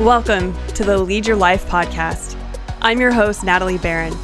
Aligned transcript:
Welcome 0.00 0.56
to 0.68 0.82
the 0.82 0.96
Lead 0.96 1.26
Your 1.26 1.36
Life 1.36 1.66
podcast. 1.66 2.34
I'm 2.80 3.00
your 3.00 3.12
host, 3.12 3.44
Natalie 3.44 3.76
Barron. 3.76 4.16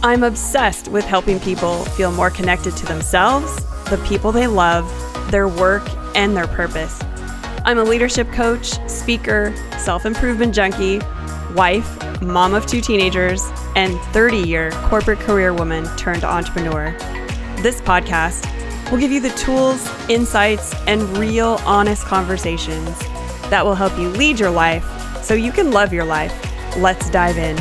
I'm 0.00 0.22
obsessed 0.22 0.86
with 0.86 1.04
helping 1.04 1.40
people 1.40 1.84
feel 1.86 2.12
more 2.12 2.30
connected 2.30 2.76
to 2.76 2.86
themselves, 2.86 3.52
the 3.86 4.00
people 4.06 4.30
they 4.30 4.46
love, 4.46 4.86
their 5.32 5.48
work, 5.48 5.82
and 6.14 6.36
their 6.36 6.46
purpose. 6.46 7.02
I'm 7.64 7.78
a 7.78 7.82
leadership 7.82 8.30
coach, 8.30 8.78
speaker, 8.88 9.52
self 9.76 10.06
improvement 10.06 10.54
junkie, 10.54 11.00
wife, 11.52 12.22
mom 12.22 12.54
of 12.54 12.66
two 12.66 12.80
teenagers, 12.80 13.42
and 13.74 13.98
30 14.12 14.36
year 14.36 14.70
corporate 14.84 15.18
career 15.18 15.52
woman 15.52 15.84
turned 15.96 16.22
entrepreneur. 16.22 16.96
This 17.60 17.80
podcast 17.80 18.48
will 18.88 18.98
give 18.98 19.10
you 19.10 19.20
the 19.20 19.30
tools, 19.30 19.84
insights, 20.08 20.76
and 20.86 21.02
real 21.18 21.58
honest 21.66 22.04
conversations 22.04 22.96
that 23.50 23.64
will 23.64 23.74
help 23.74 23.98
you 23.98 24.10
lead 24.10 24.38
your 24.38 24.50
life 24.50 24.84
so 25.28 25.34
you 25.34 25.52
can 25.52 25.72
love 25.72 25.92
your 25.92 26.06
life. 26.06 26.32
Let's 26.78 27.10
dive 27.10 27.36
in. 27.36 27.54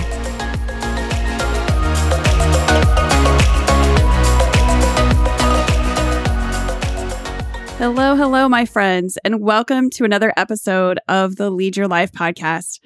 Hello, 7.77 8.15
hello, 8.15 8.47
my 8.47 8.63
friends, 8.63 9.17
and 9.25 9.41
welcome 9.41 9.89
to 9.89 10.05
another 10.05 10.33
episode 10.37 10.97
of 11.09 11.35
the 11.35 11.49
Lead 11.49 11.75
Your 11.75 11.89
Life 11.89 12.13
podcast. 12.13 12.79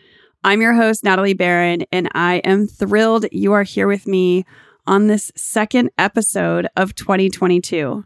I'm 0.44 0.62
your 0.62 0.73
host, 0.73 1.04
Natalie 1.04 1.35
Barron, 1.35 1.84
and 1.91 2.09
I 2.16 2.38
am 2.38 2.66
thrilled 2.66 3.27
you 3.32 3.54
are 3.54 3.62
here 3.62 3.88
with 3.88 4.07
me 4.07 4.45
on 4.88 5.05
this 5.05 5.32
second 5.35 5.91
episode 5.99 6.68
of 6.76 6.95
2022. 6.95 8.04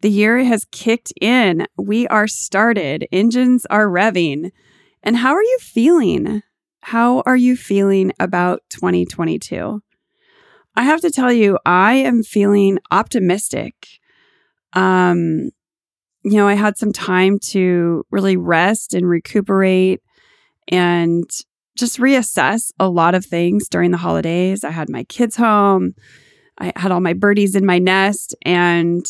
The 0.00 0.10
year 0.10 0.44
has 0.44 0.64
kicked 0.70 1.12
in. 1.20 1.66
We 1.76 2.06
are 2.06 2.28
started. 2.28 3.08
Engines 3.10 3.66
are 3.66 3.88
revving. 3.88 4.52
And 5.04 5.18
how 5.18 5.34
are 5.34 5.42
you 5.42 5.58
feeling? 5.60 6.42
How 6.80 7.22
are 7.26 7.36
you 7.36 7.56
feeling 7.56 8.12
about 8.18 8.62
2022? 8.70 9.82
I 10.74 10.82
have 10.82 11.02
to 11.02 11.10
tell 11.10 11.30
you, 11.30 11.58
I 11.66 11.94
am 11.94 12.22
feeling 12.22 12.78
optimistic. 12.90 13.86
Um, 14.72 15.50
you 16.24 16.38
know, 16.38 16.48
I 16.48 16.54
had 16.54 16.78
some 16.78 16.92
time 16.92 17.38
to 17.50 18.04
really 18.10 18.38
rest 18.38 18.94
and 18.94 19.06
recuperate 19.06 20.00
and 20.68 21.30
just 21.76 21.98
reassess 21.98 22.72
a 22.80 22.88
lot 22.88 23.14
of 23.14 23.26
things 23.26 23.68
during 23.68 23.90
the 23.90 23.98
holidays. 23.98 24.64
I 24.64 24.70
had 24.70 24.88
my 24.88 25.04
kids 25.04 25.36
home, 25.36 25.94
I 26.56 26.72
had 26.76 26.92
all 26.92 27.00
my 27.00 27.12
birdies 27.12 27.54
in 27.54 27.66
my 27.66 27.78
nest, 27.78 28.34
and 28.42 29.04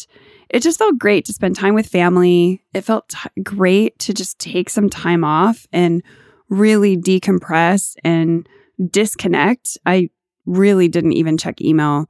it 0.55 0.63
just 0.63 0.79
felt 0.79 1.01
great 1.01 1.25
to 1.25 1.33
spend 1.33 1.57
time 1.57 1.75
with 1.75 1.89
family. 1.89 2.63
It 2.73 2.83
felt 2.83 3.09
t- 3.09 3.43
great 3.43 3.99
to 3.99 4.15
just 4.15 4.39
take 4.39 4.71
some 4.71 4.89
time 4.89 5.25
off 5.25 5.67
and 5.73 6.01
really 6.49 6.97
decompress 6.97 7.97
and 8.05 8.49
disconnect. 8.91 9.77
I 9.85 10.11
really 10.47 10.87
didn't 10.87 11.15
even 11.15 11.37
check 11.37 11.61
email 11.61 12.09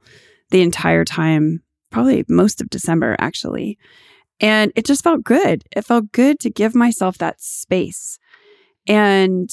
the 0.51 0.61
entire 0.61 1.03
time, 1.03 1.63
probably 1.89 2.23
most 2.29 2.61
of 2.61 2.69
December, 2.69 3.15
actually. 3.17 3.79
And 4.39 4.71
it 4.75 4.85
just 4.85 5.03
felt 5.03 5.23
good. 5.23 5.63
It 5.75 5.81
felt 5.81 6.11
good 6.11 6.39
to 6.41 6.51
give 6.51 6.75
myself 6.75 7.17
that 7.17 7.41
space. 7.41 8.19
And 8.85 9.49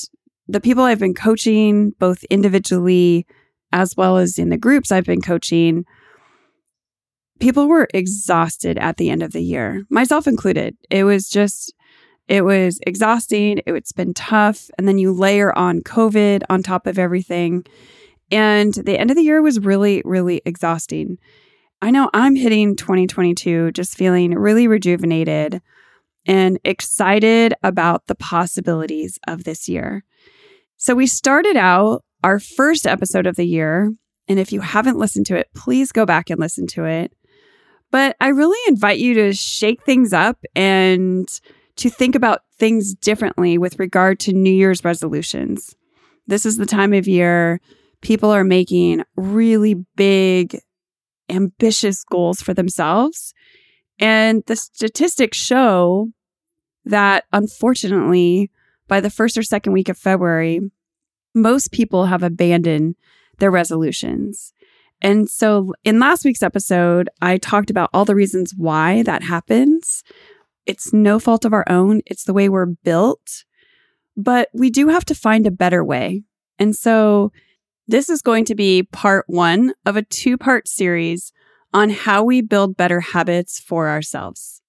the 0.48 0.60
people 0.60 0.84
I've 0.84 0.98
been 0.98 1.14
coaching, 1.14 1.92
both 1.98 2.24
individually 2.24 3.26
as 3.72 3.96
well 3.96 4.18
as 4.18 4.38
in 4.38 4.50
the 4.50 4.58
groups 4.58 4.92
I've 4.92 5.06
been 5.06 5.22
coaching, 5.22 5.86
people 7.42 7.66
were 7.66 7.88
exhausted 7.92 8.78
at 8.78 8.98
the 8.98 9.10
end 9.10 9.20
of 9.20 9.32
the 9.32 9.42
year, 9.42 9.84
myself 9.90 10.28
included. 10.28 10.76
It 10.90 11.02
was 11.02 11.28
just, 11.28 11.74
it 12.28 12.44
was 12.44 12.78
exhausting. 12.86 13.60
It's 13.66 13.90
been 13.90 14.14
tough. 14.14 14.70
And 14.78 14.86
then 14.86 14.96
you 14.96 15.12
layer 15.12 15.52
on 15.58 15.80
COVID 15.80 16.44
on 16.48 16.62
top 16.62 16.86
of 16.86 17.00
everything. 17.00 17.64
And 18.30 18.72
the 18.72 18.96
end 18.96 19.10
of 19.10 19.16
the 19.16 19.24
year 19.24 19.42
was 19.42 19.58
really, 19.58 20.02
really 20.04 20.40
exhausting. 20.46 21.18
I 21.82 21.90
know 21.90 22.10
I'm 22.14 22.36
hitting 22.36 22.76
2022 22.76 23.72
just 23.72 23.96
feeling 23.96 24.34
really 24.34 24.68
rejuvenated 24.68 25.60
and 26.24 26.60
excited 26.62 27.54
about 27.64 28.06
the 28.06 28.14
possibilities 28.14 29.18
of 29.26 29.42
this 29.42 29.68
year. 29.68 30.04
So 30.76 30.94
we 30.94 31.08
started 31.08 31.56
out 31.56 32.04
our 32.22 32.38
first 32.38 32.86
episode 32.86 33.26
of 33.26 33.34
the 33.34 33.46
year. 33.46 33.92
And 34.28 34.38
if 34.38 34.52
you 34.52 34.60
haven't 34.60 34.96
listened 34.96 35.26
to 35.26 35.36
it, 35.36 35.48
please 35.56 35.90
go 35.90 36.06
back 36.06 36.30
and 36.30 36.38
listen 36.38 36.68
to 36.68 36.84
it. 36.84 37.12
But 37.92 38.16
I 38.20 38.28
really 38.28 38.58
invite 38.66 38.98
you 38.98 39.14
to 39.14 39.32
shake 39.32 39.84
things 39.84 40.12
up 40.12 40.38
and 40.56 41.28
to 41.76 41.88
think 41.88 42.16
about 42.16 42.40
things 42.58 42.94
differently 42.94 43.58
with 43.58 43.78
regard 43.78 44.18
to 44.20 44.32
New 44.32 44.52
Year's 44.52 44.84
resolutions. 44.84 45.76
This 46.26 46.44
is 46.44 46.56
the 46.56 46.66
time 46.66 46.92
of 46.92 47.06
year 47.06 47.60
people 48.00 48.30
are 48.30 48.44
making 48.44 49.04
really 49.16 49.74
big, 49.96 50.58
ambitious 51.28 52.02
goals 52.02 52.42
for 52.42 52.52
themselves. 52.52 53.32
And 54.00 54.42
the 54.46 54.56
statistics 54.56 55.38
show 55.38 56.08
that 56.84 57.24
unfortunately, 57.32 58.50
by 58.88 59.00
the 59.00 59.10
first 59.10 59.38
or 59.38 59.42
second 59.42 59.72
week 59.72 59.88
of 59.88 59.96
February, 59.96 60.60
most 61.34 61.70
people 61.70 62.06
have 62.06 62.22
abandoned 62.22 62.96
their 63.38 63.50
resolutions. 63.50 64.52
And 65.02 65.28
so 65.28 65.74
in 65.84 65.98
last 65.98 66.24
week's 66.24 66.44
episode, 66.44 67.10
I 67.20 67.36
talked 67.36 67.70
about 67.70 67.90
all 67.92 68.04
the 68.04 68.14
reasons 68.14 68.54
why 68.56 69.02
that 69.02 69.24
happens. 69.24 70.04
It's 70.64 70.92
no 70.92 71.18
fault 71.18 71.44
of 71.44 71.52
our 71.52 71.64
own, 71.68 72.02
it's 72.06 72.24
the 72.24 72.32
way 72.32 72.48
we're 72.48 72.66
built. 72.66 73.44
But 74.16 74.48
we 74.54 74.70
do 74.70 74.88
have 74.88 75.04
to 75.06 75.14
find 75.14 75.46
a 75.46 75.50
better 75.50 75.84
way. 75.84 76.22
And 76.58 76.76
so 76.76 77.32
this 77.88 78.08
is 78.08 78.22
going 78.22 78.44
to 78.44 78.54
be 78.54 78.84
part 78.84 79.24
one 79.26 79.74
of 79.84 79.96
a 79.96 80.02
two 80.02 80.38
part 80.38 80.68
series 80.68 81.32
on 81.74 81.90
how 81.90 82.22
we 82.22 82.40
build 82.40 82.76
better 82.76 83.00
habits 83.00 83.58
for 83.58 83.88
ourselves. 83.88 84.62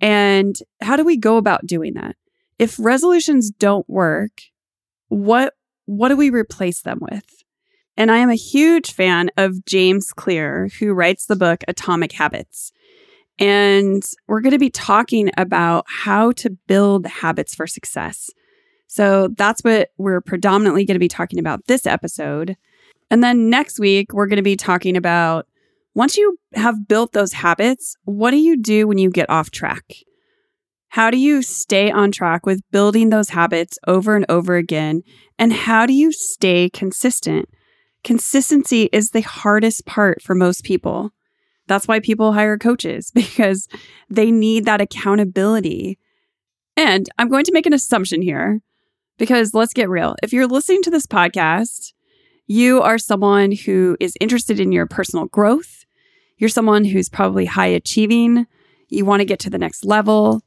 And 0.00 0.56
how 0.80 0.96
do 0.96 1.04
we 1.04 1.16
go 1.16 1.36
about 1.36 1.66
doing 1.66 1.94
that? 1.94 2.16
If 2.58 2.78
resolutions 2.78 3.50
don't 3.50 3.88
work, 3.88 4.40
what 5.08 5.54
what 5.84 6.08
do 6.08 6.16
we 6.16 6.30
replace 6.30 6.82
them 6.82 7.00
with? 7.00 7.24
And 7.98 8.12
I 8.12 8.18
am 8.18 8.30
a 8.30 8.36
huge 8.36 8.92
fan 8.92 9.28
of 9.36 9.64
James 9.64 10.12
Clear, 10.12 10.68
who 10.78 10.92
writes 10.92 11.26
the 11.26 11.34
book 11.34 11.64
Atomic 11.66 12.12
Habits. 12.12 12.70
And 13.40 14.04
we're 14.28 14.40
going 14.40 14.52
to 14.52 14.58
be 14.58 14.70
talking 14.70 15.32
about 15.36 15.84
how 15.88 16.30
to 16.32 16.50
build 16.68 17.06
habits 17.06 17.56
for 17.56 17.66
success. 17.66 18.30
So 18.86 19.30
that's 19.36 19.64
what 19.64 19.90
we're 19.98 20.20
predominantly 20.20 20.84
going 20.84 20.94
to 20.94 21.00
be 21.00 21.08
talking 21.08 21.40
about 21.40 21.66
this 21.66 21.86
episode. 21.86 22.56
And 23.10 23.22
then 23.22 23.50
next 23.50 23.80
week, 23.80 24.12
we're 24.12 24.28
going 24.28 24.36
to 24.36 24.42
be 24.42 24.56
talking 24.56 24.96
about 24.96 25.48
once 25.92 26.16
you 26.16 26.38
have 26.54 26.86
built 26.86 27.10
those 27.10 27.32
habits, 27.32 27.96
what 28.04 28.30
do 28.30 28.36
you 28.36 28.56
do 28.56 28.86
when 28.86 28.98
you 28.98 29.10
get 29.10 29.28
off 29.28 29.50
track? 29.50 29.96
How 30.90 31.10
do 31.10 31.18
you 31.18 31.42
stay 31.42 31.90
on 31.90 32.12
track 32.12 32.46
with 32.46 32.62
building 32.70 33.10
those 33.10 33.30
habits 33.30 33.76
over 33.88 34.14
and 34.14 34.24
over 34.28 34.54
again? 34.54 35.02
And 35.36 35.52
how 35.52 35.84
do 35.84 35.92
you 35.92 36.12
stay 36.12 36.70
consistent? 36.70 37.48
Consistency 38.04 38.88
is 38.92 39.10
the 39.10 39.20
hardest 39.20 39.86
part 39.86 40.22
for 40.22 40.34
most 40.34 40.64
people. 40.64 41.10
That's 41.66 41.86
why 41.86 42.00
people 42.00 42.32
hire 42.32 42.58
coaches 42.58 43.10
because 43.14 43.68
they 44.08 44.30
need 44.30 44.64
that 44.64 44.80
accountability. 44.80 45.98
And 46.76 47.08
I'm 47.18 47.28
going 47.28 47.44
to 47.44 47.52
make 47.52 47.66
an 47.66 47.72
assumption 47.72 48.22
here 48.22 48.60
because 49.18 49.52
let's 49.52 49.74
get 49.74 49.88
real. 49.88 50.14
If 50.22 50.32
you're 50.32 50.46
listening 50.46 50.82
to 50.82 50.90
this 50.90 51.06
podcast, 51.06 51.92
you 52.46 52.80
are 52.80 52.98
someone 52.98 53.52
who 53.52 53.96
is 54.00 54.16
interested 54.20 54.58
in 54.58 54.72
your 54.72 54.86
personal 54.86 55.26
growth. 55.26 55.84
You're 56.38 56.48
someone 56.48 56.84
who's 56.84 57.08
probably 57.08 57.44
high 57.44 57.66
achieving. 57.66 58.46
You 58.88 59.04
want 59.04 59.20
to 59.20 59.26
get 59.26 59.40
to 59.40 59.50
the 59.50 59.58
next 59.58 59.84
level 59.84 60.42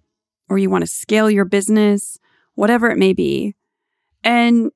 or 0.50 0.58
you 0.58 0.70
want 0.70 0.82
to 0.84 0.88
scale 0.88 1.30
your 1.30 1.46
business, 1.46 2.18
whatever 2.56 2.90
it 2.90 2.98
may 2.98 3.14
be. 3.14 3.56
And 4.24 4.72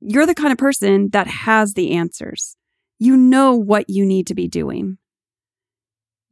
you're 0.00 0.26
the 0.26 0.34
kind 0.34 0.52
of 0.52 0.58
person 0.58 1.10
that 1.10 1.26
has 1.26 1.74
the 1.74 1.92
answers. 1.92 2.56
You 2.98 3.16
know 3.16 3.54
what 3.54 3.88
you 3.88 4.04
need 4.04 4.26
to 4.28 4.34
be 4.34 4.48
doing. 4.48 4.98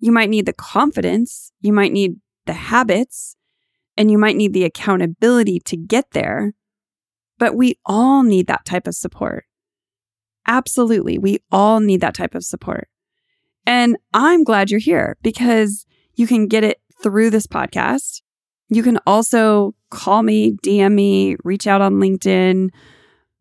You 0.01 0.13
might 0.13 0.31
need 0.31 0.47
the 0.47 0.53
confidence, 0.53 1.53
you 1.61 1.73
might 1.73 1.93
need 1.93 2.17
the 2.47 2.53
habits, 2.53 3.37
and 3.97 4.11
you 4.11 4.19
might 4.19 4.37
need 4.37 4.53
the 4.53 4.65
accountability 4.65 5.61
to 5.61 5.77
get 5.77 6.13
there. 6.13 6.55
But 7.39 7.55
we 7.55 7.79
all 7.85 8.23
need 8.23 8.47
that 8.47 8.65
type 8.65 8.87
of 8.87 8.95
support. 8.95 9.45
Absolutely. 10.47 11.19
We 11.19 11.39
all 11.53 11.81
need 11.81 12.01
that 12.01 12.15
type 12.15 12.35
of 12.35 12.45
support. 12.45 12.89
And 13.67 13.99
I'm 14.15 14.45
glad 14.45 14.71
you're 14.71 14.81
here 14.81 15.17
because 15.23 15.85
you 16.15 16.27
can 16.27 16.47
get 16.47 16.65
it 16.65 16.81
through 17.03 17.31
this 17.31 17.47
podcast. 17.47 18.23
You 18.69 18.83
can 18.83 18.99
also 19.07 19.75
call 19.91 20.23
me, 20.23 20.57
DM 20.65 20.95
me, 20.95 21.37
reach 21.45 21.67
out 21.67 21.81
on 21.81 21.95
LinkedIn 21.95 22.71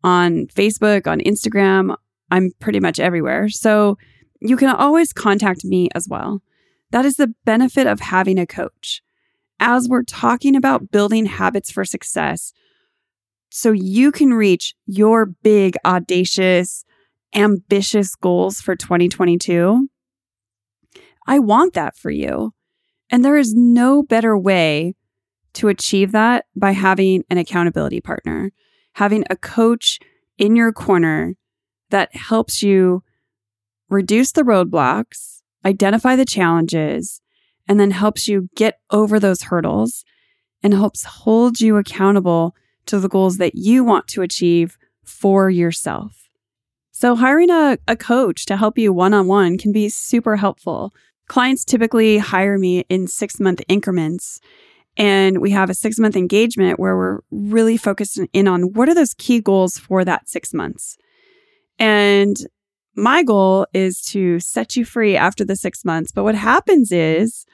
on 0.08 0.46
Facebook, 0.46 1.06
on 1.06 1.20
Instagram. 1.20 1.94
I'm 2.30 2.50
pretty 2.60 2.80
much 2.80 2.98
everywhere. 2.98 3.50
So 3.50 3.98
you 4.40 4.56
can 4.56 4.74
always 4.74 5.12
contact 5.12 5.64
me 5.64 5.88
as 5.94 6.08
well. 6.08 6.40
That 6.92 7.04
is 7.04 7.16
the 7.16 7.34
benefit 7.44 7.86
of 7.86 8.00
having 8.00 8.38
a 8.38 8.46
coach. 8.46 9.02
As 9.60 9.88
we're 9.88 10.04
talking 10.04 10.56
about 10.56 10.90
building 10.90 11.26
habits 11.26 11.70
for 11.70 11.84
success, 11.84 12.52
so 13.50 13.72
you 13.72 14.12
can 14.12 14.32
reach 14.32 14.74
your 14.86 15.26
big, 15.26 15.74
audacious, 15.84 16.84
ambitious 17.34 18.14
goals 18.14 18.60
for 18.60 18.76
2022. 18.76 19.88
I 21.26 21.38
want 21.38 21.74
that 21.74 21.96
for 21.96 22.10
you. 22.10 22.54
And 23.10 23.24
there 23.24 23.36
is 23.36 23.54
no 23.54 24.02
better 24.02 24.36
way 24.38 24.94
to 25.54 25.68
achieve 25.68 26.12
that 26.12 26.44
by 26.54 26.72
having 26.72 27.24
an 27.30 27.38
accountability 27.38 28.00
partner, 28.00 28.52
having 28.94 29.24
a 29.30 29.36
coach 29.36 29.98
in 30.36 30.56
your 30.56 30.72
corner 30.72 31.34
that 31.90 32.14
helps 32.14 32.62
you 32.62 33.02
reduce 33.88 34.32
the 34.32 34.42
roadblocks, 34.42 35.42
identify 35.64 36.16
the 36.16 36.24
challenges, 36.24 37.20
and 37.66 37.78
then 37.78 37.90
helps 37.90 38.28
you 38.28 38.48
get 38.56 38.80
over 38.90 39.20
those 39.20 39.42
hurdles 39.42 40.04
and 40.62 40.74
helps 40.74 41.04
hold 41.04 41.60
you 41.60 41.76
accountable 41.76 42.54
to 42.86 42.98
the 42.98 43.08
goals 43.08 43.36
that 43.36 43.54
you 43.54 43.84
want 43.84 44.08
to 44.08 44.22
achieve 44.22 44.78
for 45.04 45.50
yourself. 45.50 46.28
So, 46.90 47.14
hiring 47.14 47.50
a, 47.50 47.78
a 47.86 47.96
coach 47.96 48.44
to 48.46 48.56
help 48.56 48.76
you 48.76 48.92
one 48.92 49.14
on 49.14 49.26
one 49.28 49.56
can 49.56 49.72
be 49.72 49.88
super 49.88 50.36
helpful. 50.36 50.92
Clients 51.28 51.64
typically 51.64 52.18
hire 52.18 52.58
me 52.58 52.80
in 52.88 53.06
six 53.06 53.38
month 53.38 53.62
increments. 53.68 54.40
And 54.98 55.40
we 55.40 55.52
have 55.52 55.70
a 55.70 55.74
six 55.74 55.98
month 55.98 56.16
engagement 56.16 56.78
where 56.78 56.96
we're 56.96 57.20
really 57.30 57.76
focused 57.76 58.20
in 58.32 58.48
on 58.48 58.72
what 58.74 58.88
are 58.88 58.94
those 58.94 59.14
key 59.14 59.40
goals 59.40 59.78
for 59.78 60.04
that 60.04 60.28
six 60.28 60.52
months. 60.52 60.98
And 61.78 62.36
my 62.96 63.22
goal 63.22 63.66
is 63.72 64.02
to 64.06 64.40
set 64.40 64.74
you 64.74 64.84
free 64.84 65.16
after 65.16 65.44
the 65.44 65.54
six 65.54 65.84
months. 65.84 66.10
But 66.10 66.24
what 66.24 66.34
happens 66.34 66.90
is 66.90 67.46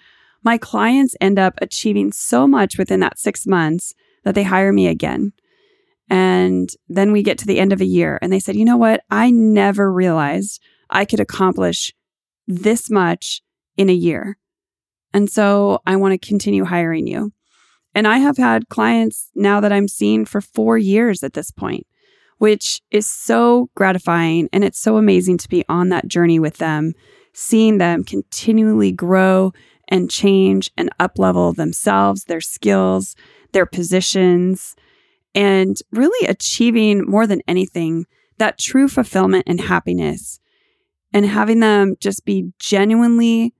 my 0.43 0.57
clients 0.57 1.15
end 1.21 1.39
up 1.39 1.55
achieving 1.61 2.13
so 2.13 2.47
much 2.47 2.79
within 2.79 3.01
that 3.01 3.19
six 3.19 3.47
months 3.47 3.95
that 4.25 4.35
they 4.35 4.43
hire 4.43 4.73
me 4.73 4.89
again. 4.89 5.33
And 6.09 6.71
then 6.89 7.13
we 7.13 7.23
get 7.23 7.39
to 7.39 7.47
the 7.47 7.59
end 7.59 7.73
of 7.73 7.81
a 7.83 7.87
year 7.87 8.19
and 8.23 8.33
they 8.33 8.41
said, 8.41 8.57
you 8.57 8.65
know 8.65 8.77
what? 8.77 9.03
I 9.11 9.31
never 9.31 9.93
realized 9.93 10.63
I 10.89 11.05
could 11.05 11.21
accomplish 11.21 11.93
this 12.47 12.91
much 12.91 13.43
in 13.77 13.91
a 13.91 13.95
year. 13.95 14.39
And 15.15 15.31
so 15.31 15.81
I 15.87 15.97
want 15.97 16.21
to 16.21 16.29
continue 16.29 16.65
hiring 16.65 17.07
you. 17.07 17.33
And 17.95 18.09
I 18.09 18.19
have 18.19 18.37
had 18.37 18.69
clients 18.69 19.31
now 19.37 19.61
that 19.61 19.73
I'm 19.73 19.87
seeing 19.87 20.25
for 20.25 20.41
four 20.41 20.77
years 20.77 21.23
at 21.23 21.35
this 21.35 21.53
point, 21.53 21.87
which 22.39 22.83
is 22.91 23.07
so 23.07 23.71
gratifying. 23.77 24.49
And 24.53 24.65
it's 24.65 24.81
so 24.81 24.97
amazing 24.97 25.39
to 25.39 25.49
be 25.49 25.65
on 25.69 25.91
that 25.91 26.09
journey 26.09 26.41
with 26.41 26.59
them, 26.59 26.93
seeing 27.33 27.79
them 27.79 28.03
continually 28.03 28.91
grow 28.91 29.53
and 29.89 30.11
change 30.11 30.73
and 30.77 30.91
up 30.99 31.19
level 31.19 31.53
themselves, 31.53 32.25
their 32.25 32.41
skills, 32.41 33.15
their 33.53 33.67
positions, 33.67 34.75
and 35.35 35.77
really 35.93 36.27
achieving 36.27 37.05
more 37.09 37.27
than 37.27 37.43
anything 37.47 38.07
that 38.39 38.59
true 38.59 38.89
fulfillment 38.89 39.45
and 39.47 39.61
happiness 39.61 40.41
and 41.13 41.25
having 41.25 41.61
them 41.61 41.95
just 42.01 42.25
be 42.25 42.53
genuinely 42.59 43.54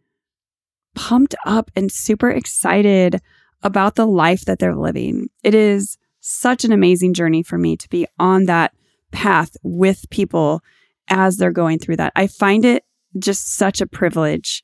pumped 0.95 1.35
up 1.47 1.71
and 1.77 1.91
super 1.91 2.31
excited 2.31 3.21
about 3.63 3.95
the 3.95 4.07
life 4.07 4.45
that 4.45 4.59
they're 4.59 4.77
living. 4.77 5.29
It 5.43 5.55
is 5.55 5.97
such 6.21 6.65
an 6.65 6.73
amazing 6.73 7.15
journey 7.15 7.43
for 7.43 7.59
me 7.59 7.77
to 7.77 7.89
be 7.89 8.07
on 8.19 8.45
that 8.45 8.73
path 9.13 9.57
with 9.63 10.09
people 10.11 10.63
as 11.09 11.37
they're 11.37 11.53
going 11.53 11.79
through 11.79 11.97
that. 11.97 12.13
I 12.17 12.27
find 12.27 12.65
it 12.65 12.85
just 13.19 13.55
such 13.55 13.81
a 13.81 13.87
privilege 13.87 14.63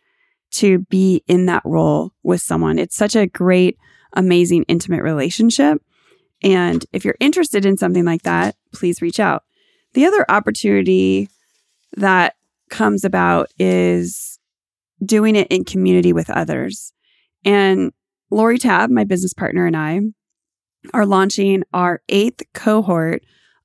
to 0.53 0.81
be 0.91 1.23
in 1.27 1.47
that 1.47 1.63
role 1.65 2.13
with 2.23 2.41
someone. 2.41 2.79
It's 2.79 2.97
such 2.97 3.15
a 3.15 3.27
great, 3.27 3.79
amazing, 4.15 4.65
intimate 4.65 5.03
relationship. 5.03 5.83
And 6.43 6.85
if 6.93 7.05
you're 7.05 7.17
interested 7.21 7.65
in 7.65 7.77
something 7.77 8.05
like 8.05 8.23
that, 8.23 8.57
please 8.73 9.03
reach 9.03 9.21
out. 9.21 9.45
The 9.93 10.07
other 10.07 10.25
opportunity 10.29 11.29
that 11.97 12.37
comes 12.69 13.05
about 13.05 13.51
is 13.59 14.30
doing 15.05 15.37
it 15.37 15.49
in 15.49 15.65
community 15.65 16.13
with 16.13 16.31
others. 16.31 16.93
And 17.45 17.93
Lori 18.31 18.59
Tab, 18.59 18.91
my 18.91 19.05
business 19.05 19.35
partner, 19.35 19.67
and 19.67 19.77
I 19.77 20.01
are 20.95 21.07
launching 21.07 21.63
our 21.73 22.03
eighth 22.09 22.43
cohort 22.55 23.23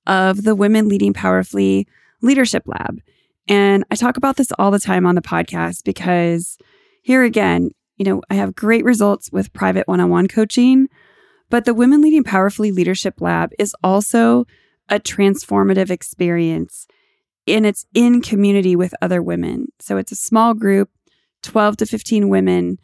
of 0.08 0.44
the 0.44 0.56
Women 0.56 0.88
Leading 0.88 1.14
Powerfully 1.14 1.88
Leadership 2.22 2.64
Lab. 2.66 3.00
And 3.48 3.84
I 3.92 3.96
talk 3.96 4.18
about 4.18 4.38
this 4.38 4.52
all 4.58 4.72
the 4.72 4.80
time 4.80 5.06
on 5.06 5.16
the 5.16 5.22
podcast 5.22 5.84
because 5.84 6.58
here 7.02 7.24
again, 7.24 7.70
you 7.98 8.06
know, 8.06 8.22
I 8.30 8.36
have 8.36 8.56
great 8.56 8.84
results 8.84 9.32
with 9.32 9.54
private 9.54 9.88
one 9.88 10.00
on 10.00 10.10
one 10.10 10.28
coaching, 10.28 10.88
but 11.50 11.66
the 11.66 11.74
Women 11.74 12.02
Leading 12.02 12.24
Powerfully 12.24 12.72
Leadership 12.72 13.22
Lab 13.22 13.52
is 13.60 13.76
also 13.84 14.46
a 14.90 15.00
transformative 15.00 15.90
experience 15.90 16.88
and 17.48 17.66
it's 17.66 17.86
in 17.94 18.22
community 18.22 18.76
with 18.76 18.94
other 19.02 19.22
women. 19.22 19.68
So 19.80 19.98
it's 19.98 20.12
a 20.12 20.16
small 20.16 20.54
group, 20.54 20.90
12 21.46 21.78
to 21.78 21.86
15 21.86 22.30
women, 22.30 22.78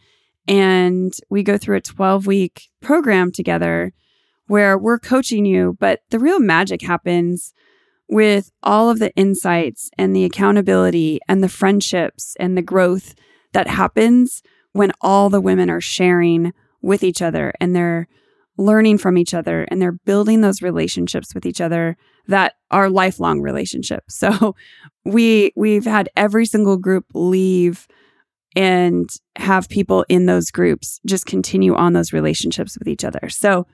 and 0.47 1.13
we 1.29 1.43
go 1.43 1.57
through 1.57 1.77
a 1.77 1.81
12 1.81 2.27
week 2.27 2.69
program 2.79 3.31
together 3.31 3.91
where 4.47 4.77
we're 4.77 4.99
coaching 4.99 5.45
you, 5.45 5.75
but 5.79 6.01
the 6.09 6.19
real 6.19 6.39
magic 6.39 6.81
happens 6.81 7.53
with 8.07 8.51
all 8.61 8.89
of 8.89 8.99
the 8.99 9.13
insights 9.15 9.89
and 9.97 10.15
the 10.15 10.25
accountability 10.25 11.19
and 11.27 11.43
the 11.43 11.49
friendships 11.49 12.35
and 12.39 12.57
the 12.57 12.61
growth 12.61 13.15
that 13.53 13.67
happens 13.67 14.43
when 14.73 14.91
all 15.01 15.29
the 15.29 15.41
women 15.41 15.69
are 15.69 15.81
sharing 15.81 16.53
with 16.81 17.03
each 17.03 17.21
other 17.21 17.53
and 17.59 17.75
they're 17.75 18.07
learning 18.57 18.97
from 18.97 19.17
each 19.17 19.33
other 19.33 19.63
and 19.69 19.81
they're 19.81 19.91
building 19.91 20.41
those 20.41 20.61
relationships 20.61 21.33
with 21.33 21.45
each 21.45 21.61
other 21.61 21.97
that 22.27 22.55
are 22.69 22.89
lifelong 22.89 23.41
relationships. 23.41 24.15
So 24.21 24.55
we 25.03 25.51
we've 25.55 25.85
had 25.85 26.09
every 26.15 26.45
single 26.45 26.77
group 26.77 27.05
leave 27.13 27.87
and 28.55 29.09
have 29.37 29.69
people 29.69 30.05
in 30.09 30.25
those 30.25 30.51
groups 30.51 30.99
just 31.05 31.25
continue 31.25 31.73
on 31.75 31.93
those 31.93 32.11
relationships 32.13 32.77
with 32.77 32.87
each 32.87 33.03
other. 33.03 33.27
So 33.29 33.65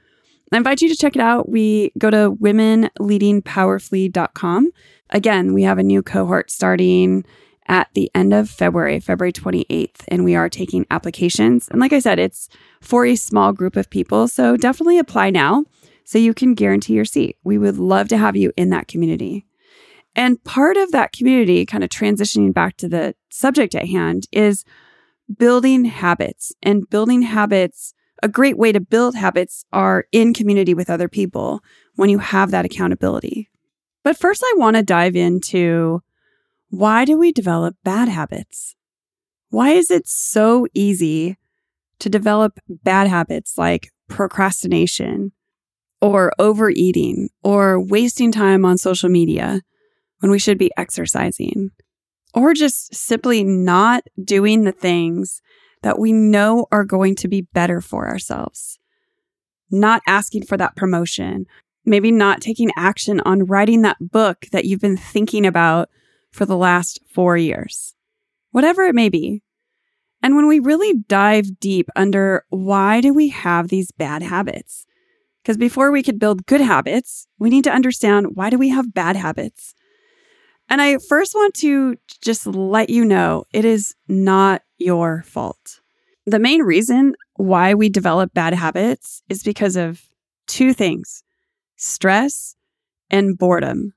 I 0.51 0.57
invite 0.57 0.81
you 0.81 0.89
to 0.89 0.95
check 0.95 1.15
it 1.15 1.21
out. 1.21 1.47
We 1.49 1.91
go 1.97 2.09
to 2.09 2.31
womenleadingpowerfully.com. 2.31 4.71
Again, 5.09 5.53
we 5.53 5.63
have 5.63 5.77
a 5.77 5.83
new 5.83 6.03
cohort 6.03 6.51
starting 6.51 7.23
at 7.67 7.89
the 7.93 8.11
end 8.15 8.33
of 8.33 8.49
February, 8.49 8.99
February 8.99 9.33
28th, 9.33 10.05
and 10.07 10.23
we 10.23 10.35
are 10.35 10.47
taking 10.47 10.85
applications. 10.89 11.67
And 11.67 11.81
like 11.81 11.91
I 11.91 11.99
said, 11.99 12.17
it's 12.17 12.47
for 12.81 13.05
a 13.05 13.15
small 13.15 13.51
group 13.51 13.75
of 13.75 13.89
people. 13.89 14.29
So 14.29 14.55
definitely 14.55 14.99
apply 14.99 15.31
now 15.31 15.65
so 16.05 16.17
you 16.17 16.33
can 16.33 16.53
guarantee 16.53 16.93
your 16.93 17.03
seat. 17.03 17.35
We 17.43 17.57
would 17.57 17.77
love 17.77 18.07
to 18.09 18.17
have 18.17 18.37
you 18.37 18.53
in 18.55 18.69
that 18.69 18.87
community. 18.87 19.45
And 20.17 20.43
part 20.43 20.77
of 20.77 20.91
that 20.91 21.11
community, 21.13 21.63
kind 21.63 21.83
of 21.83 21.91
transitioning 21.91 22.51
back 22.51 22.75
to 22.77 22.89
the 22.89 23.13
subject 23.29 23.75
at 23.75 23.87
hand, 23.87 24.27
is 24.31 24.65
building 25.37 25.85
habits. 25.85 26.51
And 26.63 26.89
building 26.89 27.21
habits, 27.21 27.93
a 28.23 28.27
great 28.27 28.57
way 28.57 28.71
to 28.71 28.79
build 28.79 29.15
habits 29.15 29.63
are 29.71 30.05
in 30.11 30.33
community 30.33 30.73
with 30.73 30.89
other 30.89 31.07
people 31.07 31.61
when 31.95 32.09
you 32.09 32.17
have 32.17 32.49
that 32.49 32.65
accountability. 32.65 33.51
But 34.03 34.17
first, 34.17 34.43
I 34.43 34.53
want 34.57 34.75
to 34.75 34.81
dive 34.81 35.15
into 35.15 36.01
why 36.69 37.05
do 37.05 37.15
we 37.15 37.31
develop 37.31 37.75
bad 37.83 38.09
habits? 38.09 38.75
Why 39.49 39.69
is 39.69 39.91
it 39.91 40.07
so 40.07 40.65
easy 40.73 41.37
to 41.99 42.09
develop 42.09 42.59
bad 42.67 43.07
habits 43.07 43.55
like 43.55 43.91
procrastination 44.07 45.31
or 46.01 46.31
overeating 46.39 47.29
or 47.43 47.79
wasting 47.79 48.31
time 48.31 48.65
on 48.65 48.79
social 48.79 49.09
media 49.09 49.61
when 50.19 50.31
we 50.31 50.39
should 50.39 50.57
be 50.57 50.71
exercising 50.77 51.71
or 52.33 52.53
just 52.53 52.93
simply 52.93 53.43
not 53.43 54.03
doing 54.23 54.63
the 54.63 54.71
things 54.71 55.41
that 55.83 55.99
we 55.99 56.11
know 56.11 56.67
are 56.71 56.83
going 56.83 57.15
to 57.15 57.27
be 57.27 57.41
better 57.41 57.81
for 57.81 58.07
ourselves? 58.07 58.79
Not 59.69 60.01
asking 60.07 60.45
for 60.45 60.57
that 60.57 60.75
promotion, 60.75 61.45
maybe 61.85 62.11
not 62.11 62.41
taking 62.41 62.71
action 62.77 63.21
on 63.21 63.45
writing 63.45 63.81
that 63.81 63.97
book 63.99 64.45
that 64.51 64.65
you've 64.65 64.81
been 64.81 64.97
thinking 64.97 65.45
about 65.45 65.89
for 66.31 66.45
the 66.45 66.57
last 66.57 66.99
four 67.13 67.37
years, 67.37 67.95
whatever 68.51 68.83
it 68.83 68.95
may 68.95 69.09
be. 69.09 69.41
And 70.21 70.35
when 70.35 70.47
we 70.47 70.59
really 70.59 70.93
dive 71.07 71.59
deep 71.59 71.89
under 71.95 72.45
why 72.49 73.01
do 73.01 73.13
we 73.13 73.29
have 73.29 73.67
these 73.67 73.91
bad 73.91 74.23
habits? 74.23 74.85
Because 75.41 75.57
before 75.57 75.91
we 75.91 76.03
could 76.03 76.19
build 76.19 76.45
good 76.45 76.59
habits, 76.59 77.27
we 77.39 77.49
need 77.49 77.63
to 77.63 77.71
understand 77.71 78.35
why 78.35 78.49
do 78.49 78.57
we 78.57 78.69
have 78.69 78.93
bad 78.93 79.15
habits? 79.15 79.73
And 80.69 80.81
I 80.81 80.97
first 80.97 81.33
want 81.33 81.53
to 81.55 81.97
just 82.21 82.45
let 82.45 82.89
you 82.89 83.05
know 83.05 83.45
it 83.53 83.65
is 83.65 83.95
not 84.07 84.63
your 84.77 85.23
fault. 85.23 85.79
The 86.25 86.39
main 86.39 86.61
reason 86.61 87.15
why 87.35 87.73
we 87.73 87.89
develop 87.89 88.33
bad 88.33 88.53
habits 88.53 89.23
is 89.29 89.43
because 89.43 89.75
of 89.75 90.01
two 90.47 90.73
things 90.73 91.23
stress 91.77 92.55
and 93.09 93.37
boredom. 93.37 93.93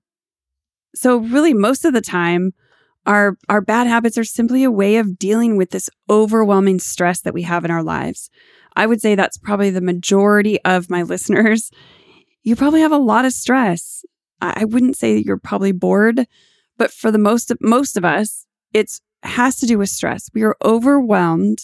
So 0.95 1.17
really 1.17 1.55
most 1.55 1.85
of 1.85 1.93
the 1.93 2.01
time 2.01 2.53
our 3.07 3.37
our 3.49 3.63
bad 3.63 3.87
habits 3.87 4.19
are 4.19 4.25
simply 4.25 4.63
a 4.63 4.71
way 4.71 4.97
of 4.97 5.19
dealing 5.19 5.57
with 5.57 5.71
this 5.71 5.89
overwhelming 6.09 6.79
stress 6.79 7.21
that 7.23 7.35
we 7.35 7.43
have 7.43 7.65
in 7.65 7.71
our 7.71 7.83
lives. 7.83 8.31
I 8.77 8.87
would 8.87 9.01
say 9.01 9.15
that's 9.15 9.39
probably 9.39 9.71
the 9.71 9.81
majority 9.81 10.61
of 10.65 10.91
my 10.91 11.03
listeners 11.15 11.71
you 12.43 12.57
probably 12.57 12.81
have 12.81 12.93
a 12.93 12.99
lot 12.99 13.25
of 13.25 13.33
stress. 13.33 14.05
I 14.41 14.65
wouldn't 14.65 14.97
say 14.97 15.19
you're 15.19 15.37
probably 15.37 15.73
bored, 15.73 16.27
but 16.81 16.91
for 16.91 17.11
the 17.11 17.19
most 17.19 17.51
of, 17.51 17.59
most 17.61 17.99
of 17.99 18.07
us, 18.07 18.47
it's 18.73 19.03
has 19.23 19.57
to 19.59 19.67
do 19.67 19.77
with 19.77 19.91
stress. 19.91 20.31
We 20.33 20.45
are 20.45 20.57
overwhelmed 20.65 21.59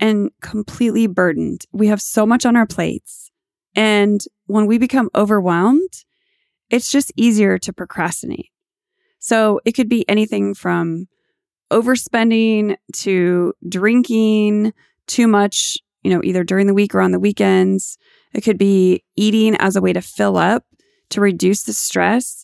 and 0.00 0.30
completely 0.42 1.06
burdened. 1.06 1.66
We 1.72 1.86
have 1.86 2.02
so 2.02 2.26
much 2.26 2.44
on 2.44 2.56
our 2.56 2.66
plates. 2.66 3.30
And 3.76 4.20
when 4.46 4.66
we 4.66 4.76
become 4.76 5.08
overwhelmed, 5.14 6.04
it's 6.68 6.90
just 6.90 7.12
easier 7.16 7.58
to 7.58 7.72
procrastinate. 7.72 8.50
So 9.20 9.60
it 9.64 9.70
could 9.72 9.88
be 9.88 10.04
anything 10.08 10.54
from 10.54 11.06
overspending 11.70 12.76
to 12.94 13.54
drinking 13.68 14.72
too 15.06 15.28
much, 15.28 15.78
you 16.02 16.10
know, 16.10 16.22
either 16.24 16.42
during 16.42 16.66
the 16.66 16.74
week 16.74 16.92
or 16.92 17.00
on 17.00 17.12
the 17.12 17.20
weekends. 17.20 17.98
It 18.34 18.40
could 18.40 18.58
be 18.58 19.04
eating 19.14 19.54
as 19.60 19.76
a 19.76 19.80
way 19.80 19.92
to 19.92 20.02
fill 20.02 20.36
up 20.36 20.64
to 21.10 21.20
reduce 21.20 21.62
the 21.62 21.72
stress 21.72 22.43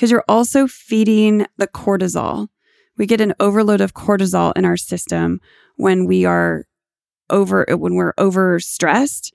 because 0.00 0.10
you're 0.10 0.24
also 0.28 0.66
feeding 0.66 1.44
the 1.58 1.68
cortisol. 1.68 2.48
We 2.96 3.04
get 3.04 3.20
an 3.20 3.34
overload 3.38 3.82
of 3.82 3.92
cortisol 3.92 4.50
in 4.56 4.64
our 4.64 4.78
system 4.78 5.42
when 5.76 6.06
we 6.06 6.24
are 6.24 6.64
over 7.28 7.66
when 7.68 7.96
we're 7.96 8.14
over 8.16 8.60
stressed 8.60 9.34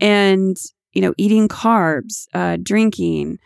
and 0.00 0.56
you 0.94 1.02
know 1.02 1.12
eating 1.18 1.48
carbs, 1.48 2.28
uh, 2.32 2.56
drinking, 2.62 3.38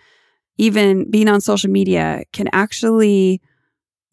even 0.59 1.11
being 1.11 1.27
on 1.27 1.41
social 1.41 1.69
media 1.69 2.23
can 2.33 2.49
actually 2.53 3.43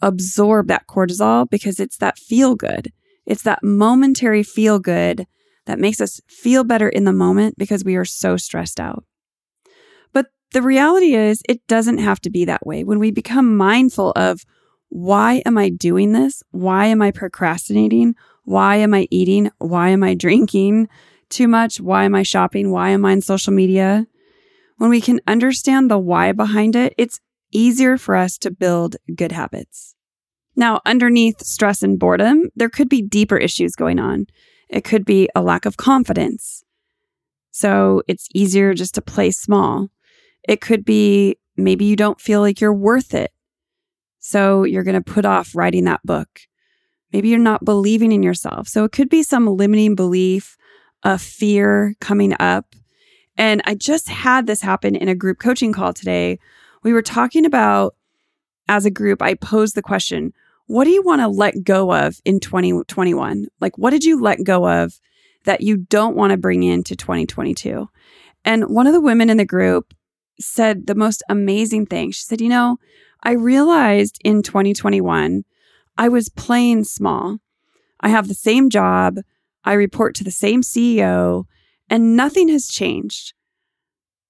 absorb 0.01 0.67
that 0.67 0.87
cortisol 0.87 1.47
because 1.51 1.79
it's 1.79 1.97
that 1.97 2.17
feel 2.17 2.55
good. 2.55 2.91
It's 3.27 3.43
that 3.43 3.59
momentary 3.61 4.41
feel 4.41 4.79
good 4.79 5.27
that 5.67 5.77
makes 5.77 6.01
us 6.01 6.19
feel 6.27 6.63
better 6.63 6.89
in 6.89 7.03
the 7.03 7.13
moment 7.13 7.59
because 7.59 7.83
we 7.83 7.97
are 7.97 8.05
so 8.05 8.35
stressed 8.35 8.79
out. 8.79 9.03
The 10.53 10.61
reality 10.61 11.13
is, 11.13 11.41
it 11.49 11.65
doesn't 11.67 11.97
have 11.97 12.21
to 12.21 12.29
be 12.29 12.45
that 12.45 12.65
way. 12.65 12.83
When 12.83 12.99
we 12.99 13.11
become 13.11 13.57
mindful 13.57 14.11
of 14.15 14.43
why 14.89 15.41
am 15.45 15.57
I 15.57 15.69
doing 15.69 16.13
this? 16.13 16.41
Why 16.51 16.85
am 16.85 17.01
I 17.01 17.11
procrastinating? 17.11 18.15
Why 18.43 18.77
am 18.77 18.93
I 18.93 19.07
eating? 19.11 19.51
Why 19.57 19.89
am 19.89 20.03
I 20.03 20.13
drinking 20.13 20.87
too 21.29 21.47
much? 21.47 21.81
Why 21.81 22.05
am 22.05 22.15
I 22.15 22.23
shopping? 22.23 22.71
Why 22.71 22.91
am 22.91 23.03
I 23.05 23.11
on 23.11 23.21
social 23.21 23.51
media? 23.51 24.07
When 24.77 24.89
we 24.89 25.01
can 25.01 25.19
understand 25.27 25.91
the 25.91 25.97
why 25.97 26.31
behind 26.31 26.75
it, 26.75 26.93
it's 26.97 27.19
easier 27.51 27.97
for 27.97 28.15
us 28.15 28.37
to 28.39 28.51
build 28.51 28.95
good 29.13 29.33
habits. 29.33 29.95
Now, 30.55 30.81
underneath 30.85 31.41
stress 31.41 31.83
and 31.83 31.99
boredom, 31.99 32.49
there 32.55 32.69
could 32.69 32.89
be 32.89 33.01
deeper 33.01 33.37
issues 33.37 33.75
going 33.75 33.99
on. 33.99 34.27
It 34.69 34.83
could 34.83 35.05
be 35.05 35.29
a 35.35 35.41
lack 35.41 35.65
of 35.65 35.77
confidence. 35.77 36.63
So 37.51 38.01
it's 38.07 38.27
easier 38.33 38.73
just 38.73 38.95
to 38.95 39.01
play 39.01 39.31
small. 39.31 39.89
It 40.43 40.61
could 40.61 40.85
be 40.85 41.37
maybe 41.55 41.85
you 41.85 41.95
don't 41.95 42.21
feel 42.21 42.41
like 42.41 42.61
you're 42.61 42.73
worth 42.73 43.13
it. 43.13 43.31
So 44.19 44.63
you're 44.63 44.83
going 44.83 45.01
to 45.01 45.13
put 45.13 45.25
off 45.25 45.55
writing 45.55 45.85
that 45.85 46.05
book. 46.05 46.41
Maybe 47.13 47.29
you're 47.29 47.39
not 47.39 47.63
believing 47.63 48.11
in 48.11 48.23
yourself. 48.23 48.67
So 48.67 48.83
it 48.83 48.91
could 48.91 49.09
be 49.09 49.23
some 49.23 49.47
limiting 49.47 49.95
belief, 49.95 50.57
a 51.03 51.17
fear 51.17 51.95
coming 52.01 52.33
up. 52.39 52.75
And 53.37 53.61
I 53.65 53.75
just 53.75 54.09
had 54.09 54.47
this 54.47 54.61
happen 54.61 54.95
in 54.95 55.07
a 55.07 55.15
group 55.15 55.39
coaching 55.39 55.71
call 55.71 55.93
today. 55.93 56.39
We 56.83 56.91
were 56.91 57.01
talking 57.01 57.45
about, 57.45 57.95
as 58.67 58.85
a 58.85 58.91
group, 58.91 59.21
I 59.21 59.35
posed 59.35 59.75
the 59.75 59.81
question 59.81 60.33
what 60.67 60.83
do 60.83 60.89
you 60.89 61.01
want 61.01 61.21
to 61.21 61.29
let 61.29 61.63
go 61.63 61.93
of 61.93 62.19
in 62.25 62.41
2021? 62.41 63.47
Like, 63.61 63.77
what 63.77 63.91
did 63.91 64.03
you 64.03 64.21
let 64.21 64.43
go 64.43 64.69
of 64.69 64.99
that 65.45 65.61
you 65.61 65.77
don't 65.77 66.17
want 66.17 66.31
to 66.31 66.37
bring 66.37 66.61
into 66.63 66.93
2022? 66.93 67.87
And 68.43 68.65
one 68.65 68.85
of 68.85 68.91
the 68.91 68.99
women 68.99 69.29
in 69.29 69.37
the 69.37 69.45
group 69.45 69.93
said 70.39 70.87
the 70.87 70.95
most 70.95 71.23
amazing 71.29 71.85
thing. 71.85 72.11
She 72.11 72.23
said, 72.23 72.41
You 72.41 72.49
know, 72.49 72.77
I 73.23 73.31
realized 73.31 74.19
in 74.23 74.43
2021, 74.43 75.43
I 75.97 76.09
was 76.09 76.29
playing 76.29 76.83
small. 76.83 77.39
I 77.99 78.09
have 78.09 78.27
the 78.27 78.33
same 78.33 78.69
job, 78.69 79.17
I 79.63 79.73
report 79.73 80.15
to 80.15 80.23
the 80.23 80.31
same 80.31 80.61
CEO, 80.61 81.45
and 81.89 82.15
nothing 82.15 82.49
has 82.49 82.67
changed. 82.67 83.33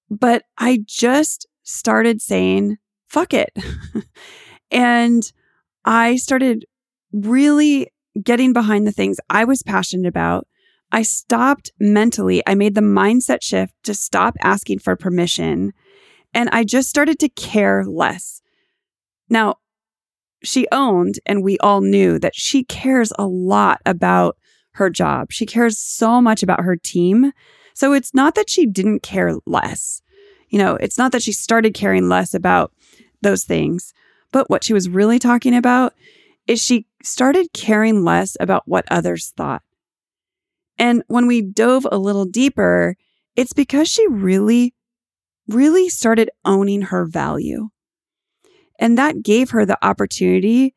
But 0.10 0.44
I 0.58 0.84
just 0.88 1.48
started 1.64 2.22
saying, 2.22 2.78
fuck 3.08 3.34
it. 3.34 3.52
and 4.72 5.32
I 5.86 6.16
started 6.16 6.66
really 7.12 7.88
getting 8.22 8.54
behind 8.54 8.88
the 8.88 8.92
things 8.92 9.18
I 9.30 9.44
was 9.44 9.64
passionate 9.64 10.08
about. 10.08 10.48
I 10.92 11.02
stopped 11.02 11.72
mentally. 11.80 12.42
I 12.48 12.56
made 12.56 12.76
the 12.76 12.82
mindset 12.82 13.44
shift 13.44 13.74
to 13.84 13.94
stop 13.94 14.36
asking 14.42 14.80
for 14.80 14.96
permission. 14.96 15.74
And 16.38 16.50
I 16.51 16.63
just 16.63 16.88
started 16.88 17.17
to 17.20 17.29
care 17.29 17.84
less. 17.84 18.44
Now, 19.27 19.56
she 20.44 20.67
owned, 20.72 21.15
and 21.25 21.44
we 21.44 21.58
all 21.58 21.82
knew 21.82 22.20
that 22.20 22.36
she 22.36 22.63
cares 22.63 23.12
a 23.17 23.25
lot 23.25 23.82
about 23.88 24.38
her 24.74 24.91
job. 24.91 25.32
She 25.32 25.48
cares 25.48 25.79
so 25.79 26.22
much 26.22 26.44
about 26.44 26.62
her 26.62 26.75
team. 26.75 27.32
So 27.74 27.91
it's 27.91 28.13
not 28.13 28.36
that 28.36 28.51
she 28.51 28.67
didn't 28.67 29.01
care 29.01 29.34
less. 29.48 30.03
You 30.50 30.60
know, 30.60 30.75
it's 30.75 31.00
not 31.00 31.12
that 31.13 31.24
she 31.24 31.32
started 31.32 31.74
caring 31.74 32.08
less 32.08 32.36
about 32.36 32.72
those 33.24 33.44
things. 33.44 33.91
But 34.32 34.48
what 34.48 34.63
she 34.63 34.74
was 34.74 34.88
really 34.88 35.17
talking 35.17 35.56
about 35.56 35.96
is 36.46 36.62
she 36.63 36.86
started 37.01 37.51
caring 37.51 38.03
less 38.03 38.38
about 38.39 38.67
what 38.67 38.86
others 38.91 39.34
thought. 39.36 39.63
And 40.77 41.01
when 41.08 41.25
we 41.25 41.41
dove 41.41 41.88
a 41.91 41.98
little 41.98 42.25
deeper, 42.25 42.96
it's 43.36 43.53
because 43.53 43.88
she 43.88 44.08
really, 44.08 44.75
really 45.48 45.89
started 45.89 46.30
owning 46.46 46.84
her 46.84 47.06
value. 47.06 47.70
And 48.80 48.98
that 48.98 49.24
gave 49.24 49.51
her 49.51 49.66
the 49.66 49.84
opportunity 49.86 50.75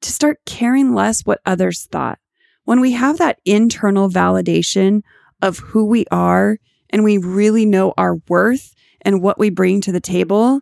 to 0.00 0.12
start 0.12 0.40
caring 0.44 0.94
less 0.94 1.22
what 1.22 1.40
others 1.46 1.86
thought. 1.90 2.18
When 2.64 2.80
we 2.80 2.92
have 2.92 3.18
that 3.18 3.38
internal 3.44 4.08
validation 4.08 5.02
of 5.40 5.58
who 5.58 5.84
we 5.84 6.06
are 6.10 6.58
and 6.90 7.04
we 7.04 7.18
really 7.18 7.66
know 7.66 7.94
our 7.96 8.16
worth 8.28 8.74
and 9.02 9.22
what 9.22 9.38
we 9.38 9.50
bring 9.50 9.80
to 9.82 9.92
the 9.92 10.00
table, 10.00 10.60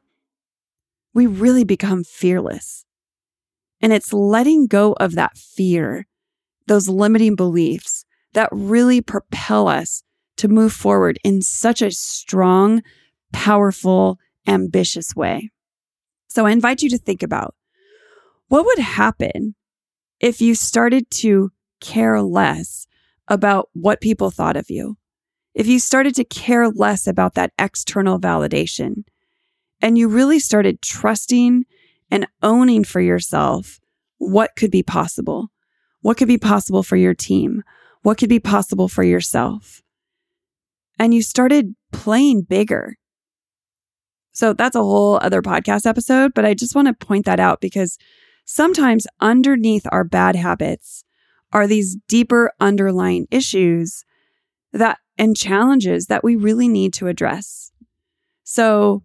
we 1.14 1.26
really 1.26 1.64
become 1.64 2.04
fearless. 2.04 2.84
And 3.80 3.92
it's 3.92 4.12
letting 4.12 4.66
go 4.66 4.92
of 4.94 5.14
that 5.14 5.36
fear, 5.36 6.06
those 6.66 6.88
limiting 6.88 7.34
beliefs 7.34 8.04
that 8.32 8.48
really 8.52 9.00
propel 9.00 9.68
us 9.68 10.02
to 10.36 10.48
move 10.48 10.72
forward 10.72 11.18
in 11.22 11.42
such 11.42 11.82
a 11.82 11.90
strong, 11.90 12.82
powerful, 13.32 14.18
ambitious 14.46 15.14
way. 15.14 15.50
So 16.28 16.46
I 16.46 16.50
invite 16.50 16.82
you 16.82 16.90
to 16.90 16.98
think 16.98 17.22
about 17.22 17.54
what 18.48 18.64
would 18.64 18.78
happen 18.78 19.54
if 20.20 20.40
you 20.40 20.54
started 20.54 21.10
to 21.10 21.50
care 21.80 22.20
less 22.22 22.86
about 23.28 23.68
what 23.72 24.00
people 24.00 24.30
thought 24.30 24.56
of 24.56 24.70
you. 24.70 24.96
If 25.54 25.66
you 25.66 25.78
started 25.78 26.14
to 26.16 26.24
care 26.24 26.68
less 26.68 27.06
about 27.06 27.34
that 27.34 27.52
external 27.58 28.18
validation, 28.18 29.04
and 29.82 29.98
you 29.98 30.08
really 30.08 30.38
started 30.38 30.80
trusting 30.80 31.64
and 32.10 32.26
owning 32.42 32.84
for 32.84 33.00
yourself 33.00 33.80
what 34.18 34.54
could 34.56 34.70
be 34.70 34.82
possible. 34.82 35.50
What 36.00 36.16
could 36.16 36.28
be 36.28 36.38
possible 36.38 36.82
for 36.82 36.96
your 36.96 37.14
team? 37.14 37.64
What 38.02 38.18
could 38.18 38.28
be 38.28 38.40
possible 38.40 38.88
for 38.88 39.02
yourself? 39.02 39.82
And 40.98 41.12
you 41.12 41.22
started 41.22 41.74
playing 41.90 42.42
bigger. 42.42 42.96
So 44.32 44.52
that's 44.54 44.76
a 44.76 44.82
whole 44.82 45.18
other 45.22 45.42
podcast 45.42 45.86
episode, 45.86 46.32
but 46.34 46.44
I 46.44 46.54
just 46.54 46.74
want 46.74 46.88
to 46.88 47.06
point 47.06 47.26
that 47.26 47.40
out 47.40 47.60
because 47.60 47.98
sometimes 48.44 49.06
underneath 49.20 49.86
our 49.92 50.04
bad 50.04 50.36
habits 50.36 51.04
are 51.52 51.66
these 51.66 51.96
deeper 52.08 52.52
underlying 52.60 53.26
issues 53.30 54.04
that 54.72 54.98
and 55.18 55.36
challenges 55.36 56.06
that 56.06 56.24
we 56.24 56.36
really 56.36 56.68
need 56.68 56.94
to 56.94 57.06
address. 57.06 57.70
So 58.44 59.02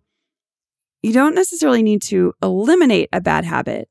you 1.03 1.13
don't 1.13 1.35
necessarily 1.35 1.83
need 1.83 2.01
to 2.03 2.33
eliminate 2.41 3.09
a 3.11 3.21
bad 3.21 3.45
habit. 3.45 3.89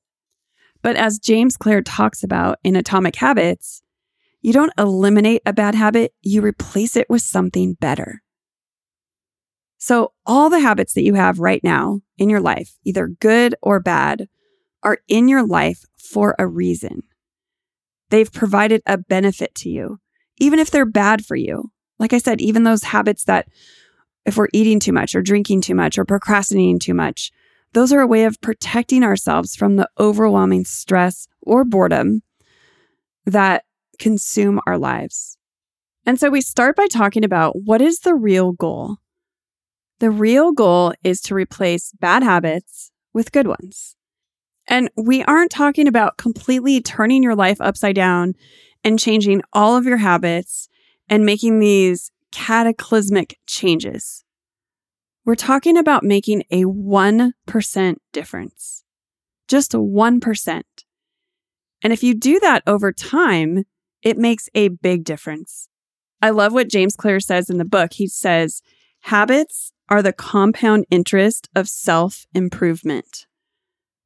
But 0.82 0.96
as 0.96 1.18
James 1.18 1.56
Clear 1.56 1.82
talks 1.82 2.22
about 2.22 2.58
in 2.64 2.76
Atomic 2.76 3.16
Habits, 3.16 3.82
you 4.40 4.52
don't 4.52 4.72
eliminate 4.78 5.42
a 5.44 5.52
bad 5.52 5.74
habit, 5.74 6.14
you 6.22 6.40
replace 6.40 6.96
it 6.96 7.08
with 7.10 7.22
something 7.22 7.74
better. 7.74 8.22
So, 9.86 10.12
all 10.26 10.50
the 10.50 10.58
habits 10.58 10.94
that 10.94 11.04
you 11.04 11.14
have 11.14 11.38
right 11.38 11.62
now 11.62 12.00
in 12.18 12.28
your 12.28 12.40
life, 12.40 12.76
either 12.82 13.06
good 13.06 13.54
or 13.62 13.78
bad, 13.78 14.28
are 14.82 14.98
in 15.06 15.28
your 15.28 15.46
life 15.46 15.84
for 15.96 16.34
a 16.40 16.46
reason. 16.48 17.04
They've 18.10 18.32
provided 18.32 18.82
a 18.84 18.98
benefit 18.98 19.54
to 19.58 19.68
you, 19.68 20.00
even 20.38 20.58
if 20.58 20.72
they're 20.72 20.86
bad 20.86 21.24
for 21.24 21.36
you. 21.36 21.70
Like 22.00 22.12
I 22.12 22.18
said, 22.18 22.40
even 22.40 22.64
those 22.64 22.82
habits 22.82 23.22
that 23.26 23.46
if 24.24 24.36
we're 24.36 24.48
eating 24.52 24.80
too 24.80 24.90
much 24.90 25.14
or 25.14 25.22
drinking 25.22 25.60
too 25.60 25.76
much 25.76 25.98
or 25.98 26.04
procrastinating 26.04 26.80
too 26.80 26.94
much. 26.94 27.30
Those 27.72 27.92
are 27.92 28.00
a 28.00 28.08
way 28.08 28.24
of 28.24 28.40
protecting 28.40 29.04
ourselves 29.04 29.54
from 29.54 29.76
the 29.76 29.88
overwhelming 30.00 30.64
stress 30.64 31.28
or 31.42 31.64
boredom 31.64 32.24
that 33.24 33.62
consume 34.00 34.58
our 34.66 34.78
lives. 34.78 35.38
And 36.04 36.18
so 36.18 36.28
we 36.28 36.40
start 36.40 36.74
by 36.74 36.88
talking 36.88 37.22
about 37.22 37.54
what 37.62 37.80
is 37.80 38.00
the 38.00 38.16
real 38.16 38.50
goal? 38.50 38.96
The 39.98 40.10
real 40.10 40.52
goal 40.52 40.92
is 41.02 41.20
to 41.22 41.34
replace 41.34 41.92
bad 42.00 42.22
habits 42.22 42.90
with 43.14 43.32
good 43.32 43.46
ones. 43.46 43.96
And 44.68 44.90
we 44.96 45.22
aren't 45.24 45.50
talking 45.50 45.88
about 45.88 46.18
completely 46.18 46.80
turning 46.80 47.22
your 47.22 47.34
life 47.34 47.60
upside 47.60 47.94
down 47.94 48.34
and 48.84 48.98
changing 48.98 49.42
all 49.52 49.76
of 49.76 49.86
your 49.86 49.96
habits 49.98 50.68
and 51.08 51.24
making 51.24 51.60
these 51.60 52.10
cataclysmic 52.30 53.38
changes. 53.46 54.24
We're 55.24 55.34
talking 55.34 55.78
about 55.78 56.04
making 56.04 56.42
a 56.50 56.64
1% 56.64 57.96
difference. 58.12 58.84
Just 59.48 59.72
1%. 59.72 60.62
And 61.82 61.92
if 61.92 62.02
you 62.02 62.14
do 62.14 62.38
that 62.40 62.62
over 62.66 62.92
time, 62.92 63.64
it 64.02 64.18
makes 64.18 64.48
a 64.54 64.68
big 64.68 65.04
difference. 65.04 65.68
I 66.20 66.30
love 66.30 66.52
what 66.52 66.70
James 66.70 66.96
Clear 66.96 67.20
says 67.20 67.48
in 67.48 67.58
the 67.58 67.64
book. 67.64 67.92
He 67.94 68.08
says, 68.08 68.62
habits 69.00 69.72
are 69.88 70.02
the 70.02 70.12
compound 70.12 70.86
interest 70.90 71.48
of 71.54 71.68
self 71.68 72.26
improvement. 72.34 73.26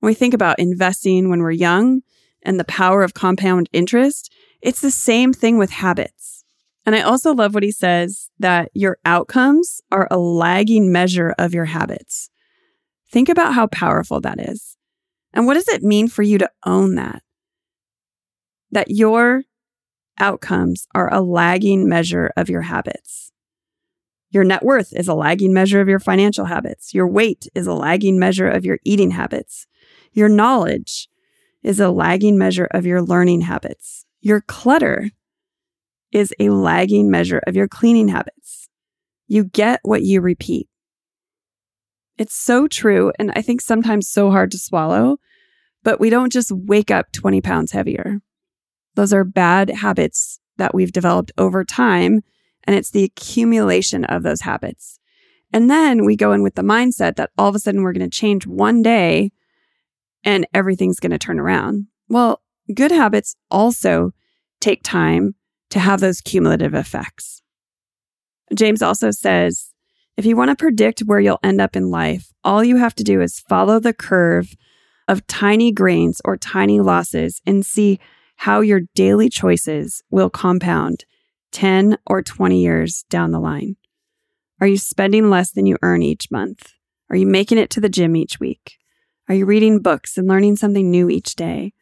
When 0.01 0.11
we 0.11 0.15
think 0.15 0.35
about 0.35 0.59
investing 0.59 1.29
when 1.29 1.41
we're 1.41 1.51
young 1.51 2.03
and 2.43 2.59
the 2.59 2.65
power 2.65 3.03
of 3.03 3.15
compound 3.15 3.69
interest, 3.73 4.33
it's 4.63 4.81
the 4.81 4.91
same 4.91 5.33
thing 5.33 5.59
with 5.59 5.71
habits. 5.71 6.45
And 6.87 6.97
I 6.97 7.03
also 7.03 7.35
love 7.35 7.55
what 7.55 7.63
he 7.63 7.71
says 7.71 8.31
that 8.39 8.71
your 8.75 8.99
outcomes 9.05 9.81
are 9.93 10.09
a 10.11 10.19
lagging 10.19 10.91
measure 10.91 11.35
of 11.39 11.53
your 11.53 11.67
habits. 11.67 12.31
Think 13.11 13.29
about 13.29 13.55
how 13.55 13.67
powerful 13.67 14.21
that 14.21 14.41
is. 14.41 14.77
And 15.33 15.47
what 15.47 15.55
does 15.55 15.69
it 15.69 15.83
mean 15.83 16.09
for 16.09 16.23
you 16.23 16.39
to 16.39 16.51
own 16.65 16.95
that? 16.95 17.23
That 18.71 18.91
your 18.91 19.43
outcomes 20.19 20.87
are 20.95 21.13
a 21.13 21.21
lagging 21.21 21.89
measure 21.89 22.33
of 22.37 22.49
your 22.49 22.63
habits. 22.63 23.30
Your 24.31 24.45
net 24.45 24.63
worth 24.63 24.93
is 24.93 25.09
a 25.09 25.15
lagging 25.15 25.53
measure 25.53 25.81
of 25.81 25.89
your 25.89 25.99
financial 25.99 26.45
habits. 26.45 26.95
Your 26.95 27.09
weight 27.09 27.49
is 27.55 27.67
a 27.67 27.75
lagging 27.75 28.19
measure 28.19 28.49
of 28.49 28.65
your 28.65 28.79
eating 28.85 29.11
habits. 29.11 29.67
Your 30.13 30.29
knowledge 30.29 31.09
is 31.63 31.81
a 31.81 31.91
lagging 31.91 32.39
measure 32.39 32.69
of 32.71 32.87
your 32.87 33.03
learning 33.03 33.43
habits. 33.43 34.07
Your 34.21 34.41
clutter 34.41 35.11
is 36.13 36.33
a 36.39 36.51
lagging 36.51 37.11
measure 37.11 37.43
of 37.47 37.57
your 37.57 37.69
cleaning 37.69 38.09
habits. 38.09 38.69
You 39.27 39.45
get 39.45 39.81
what 39.83 40.03
you 40.03 40.21
repeat. 40.21 40.69
It's 42.17 42.35
so 42.35 42.69
true, 42.69 43.13
and 43.19 43.33
I 43.35 43.43
think 43.43 43.61
sometimes 43.61 44.09
so 44.09 44.31
hard 44.31 44.51
to 44.53 44.59
swallow, 44.59 45.19
but 45.83 45.99
we 45.99 46.11
don't 46.11 46.33
just 46.33 46.53
wake 46.53 46.91
up 46.91 47.13
20 47.13 47.41
pounds 47.41 47.73
heavier. 47.73 48.21
Those 48.95 49.13
are 49.13 49.25
bad 49.25 49.71
habits 49.71 50.41
that 50.57 50.75
we've 50.75 50.93
developed 50.93 51.33
over 51.39 51.65
time 51.65 52.21
and 52.71 52.79
it's 52.79 52.93
the 52.93 53.03
accumulation 53.03 54.05
of 54.05 54.23
those 54.23 54.43
habits. 54.43 55.01
And 55.53 55.69
then 55.69 56.05
we 56.05 56.15
go 56.15 56.31
in 56.31 56.41
with 56.41 56.55
the 56.55 56.63
mindset 56.63 57.17
that 57.17 57.31
all 57.37 57.49
of 57.49 57.57
a 57.57 57.59
sudden 57.59 57.83
we're 57.83 57.93
going 57.93 58.09
to 58.09 58.17
change 58.17 58.47
one 58.47 58.81
day 58.81 59.33
and 60.23 60.47
everything's 60.55 61.01
going 61.01 61.11
to 61.11 61.19
turn 61.19 61.41
around. 61.41 61.89
Well, 62.09 62.43
good 62.73 62.93
habits 62.93 63.35
also 63.51 64.13
take 64.61 64.85
time 64.85 65.35
to 65.71 65.81
have 65.81 65.99
those 65.99 66.21
cumulative 66.21 66.73
effects. 66.73 67.43
James 68.55 68.83
also 68.83 69.11
says 69.11 69.73
if 70.17 70.25
you 70.25 70.37
want 70.37 70.51
to 70.51 70.57
predict 70.57 71.01
where 71.01 71.19
you'll 71.19 71.41
end 71.43 71.61
up 71.61 71.75
in 71.75 71.91
life, 71.91 72.33
all 72.45 72.63
you 72.63 72.77
have 72.77 72.95
to 72.95 73.03
do 73.03 73.21
is 73.21 73.41
follow 73.41 73.81
the 73.81 73.93
curve 73.93 74.55
of 75.09 75.27
tiny 75.27 75.73
gains 75.73 76.23
or 76.25 76.37
tiny 76.37 76.79
losses 76.79 77.41
and 77.45 77.67
see 77.67 77.99
how 78.37 78.61
your 78.61 78.83
daily 78.95 79.29
choices 79.29 80.05
will 80.09 80.31
compound 80.31 81.05
10 81.53 81.99
or 82.07 82.23
20 82.23 82.61
years 82.61 83.05
down 83.11 83.31
the 83.31 83.41
line? 83.41 83.77
Are 84.61 84.67
you 84.67 84.79
spending 84.79 85.31
less 85.31 85.51
than 85.53 85.67
you 85.67 85.77
earn 85.83 86.03
each 86.03 86.31
month? 86.31 86.73
Are 87.09 87.17
you 87.17 87.27
making 87.27 87.59
it 87.59 87.71
to 87.71 87.81
the 87.81 87.89
gym 87.89 88.15
each 88.15 88.39
week? 88.39 88.77
Are 89.29 89.35
you 89.35 89.47
reading 89.47 89.81
books 89.81 90.19
and 90.19 90.29
learning 90.29 90.57
something 90.57 90.91
new 90.91 91.09
each 91.09 91.35
day? 91.35 91.73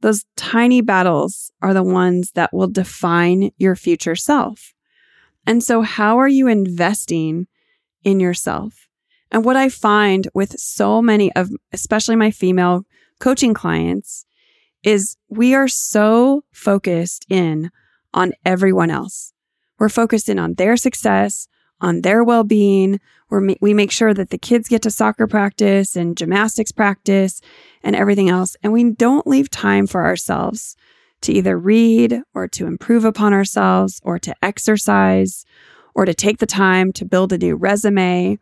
Those 0.00 0.24
tiny 0.36 0.80
battles 0.80 1.50
are 1.62 1.72
the 1.72 1.82
ones 1.82 2.32
that 2.32 2.52
will 2.52 2.68
define 2.68 3.50
your 3.56 3.76
future 3.76 4.16
self. 4.16 4.74
And 5.46 5.62
so, 5.62 5.82
how 5.82 6.18
are 6.18 6.28
you 6.28 6.48
investing 6.48 7.46
in 8.02 8.20
yourself? 8.20 8.88
And 9.30 9.44
what 9.44 9.56
I 9.56 9.68
find 9.68 10.28
with 10.34 10.58
so 10.58 11.00
many 11.00 11.34
of, 11.34 11.50
especially 11.72 12.16
my 12.16 12.30
female 12.30 12.84
coaching 13.18 13.54
clients, 13.54 14.26
is 14.82 15.16
we 15.28 15.54
are 15.54 15.68
so 15.68 16.44
focused 16.52 17.26
in 17.28 17.70
on 18.14 18.32
everyone 18.44 18.90
else. 18.90 19.32
We're 19.78 19.90
focused 19.90 20.28
in 20.30 20.38
on 20.38 20.54
their 20.54 20.76
success, 20.78 21.48
on 21.80 22.00
their 22.00 22.24
well 22.24 22.44
being. 22.44 23.00
we 23.30 23.56
we 23.60 23.74
make 23.74 23.90
sure 23.90 24.14
that 24.14 24.30
the 24.30 24.38
kids 24.38 24.68
get 24.68 24.82
to 24.82 24.90
soccer 24.90 25.26
practice 25.26 25.96
and 25.96 26.16
gymnastics 26.16 26.72
practice 26.72 27.42
and 27.82 27.94
everything 27.94 28.30
else. 28.30 28.56
And 28.62 28.72
we 28.72 28.92
don't 28.92 29.26
leave 29.26 29.50
time 29.50 29.86
for 29.86 30.06
ourselves 30.06 30.76
to 31.22 31.32
either 31.32 31.58
read 31.58 32.22
or 32.32 32.48
to 32.48 32.66
improve 32.66 33.04
upon 33.04 33.34
ourselves 33.34 34.00
or 34.04 34.18
to 34.20 34.34
exercise 34.42 35.44
or 35.94 36.04
to 36.04 36.14
take 36.14 36.38
the 36.38 36.46
time 36.46 36.92
to 36.92 37.04
build 37.04 37.32
a 37.32 37.38
new 37.38 37.56
resume. 37.56 38.38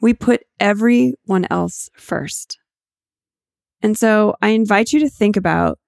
We 0.00 0.12
put 0.12 0.44
everyone 0.60 1.46
else 1.50 1.88
first. 1.96 2.58
And 3.82 3.96
so 3.96 4.36
I 4.42 4.48
invite 4.48 4.92
you 4.92 5.00
to 5.00 5.08
think 5.08 5.36
about 5.36 5.78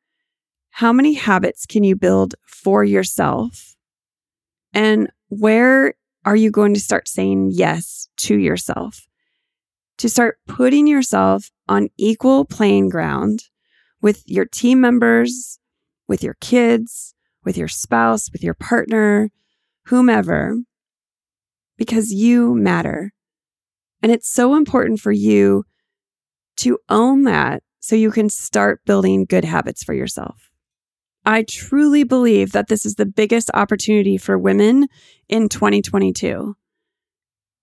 how 0.78 0.92
many 0.92 1.14
habits 1.14 1.66
can 1.66 1.82
you 1.82 1.96
build 1.96 2.36
for 2.46 2.84
yourself? 2.84 3.74
And 4.72 5.10
where 5.28 5.94
are 6.24 6.36
you 6.36 6.52
going 6.52 6.72
to 6.72 6.78
start 6.78 7.08
saying 7.08 7.50
yes 7.52 8.08
to 8.18 8.38
yourself? 8.38 9.08
To 9.96 10.08
start 10.08 10.38
putting 10.46 10.86
yourself 10.86 11.50
on 11.68 11.88
equal 11.96 12.44
playing 12.44 12.90
ground 12.90 13.46
with 14.02 14.22
your 14.26 14.44
team 14.44 14.80
members, 14.80 15.58
with 16.06 16.22
your 16.22 16.36
kids, 16.40 17.12
with 17.44 17.58
your 17.58 17.66
spouse, 17.66 18.30
with 18.30 18.44
your 18.44 18.54
partner, 18.54 19.30
whomever, 19.86 20.58
because 21.76 22.12
you 22.12 22.54
matter. 22.54 23.10
And 24.00 24.12
it's 24.12 24.30
so 24.30 24.54
important 24.54 25.00
for 25.00 25.10
you 25.10 25.64
to 26.58 26.78
own 26.88 27.24
that 27.24 27.64
so 27.80 27.96
you 27.96 28.12
can 28.12 28.30
start 28.30 28.84
building 28.84 29.24
good 29.24 29.44
habits 29.44 29.82
for 29.82 29.92
yourself. 29.92 30.47
I 31.28 31.42
truly 31.42 32.04
believe 32.04 32.52
that 32.52 32.68
this 32.68 32.86
is 32.86 32.94
the 32.94 33.04
biggest 33.04 33.50
opportunity 33.52 34.16
for 34.16 34.38
women 34.38 34.88
in 35.28 35.50
2022. 35.50 36.56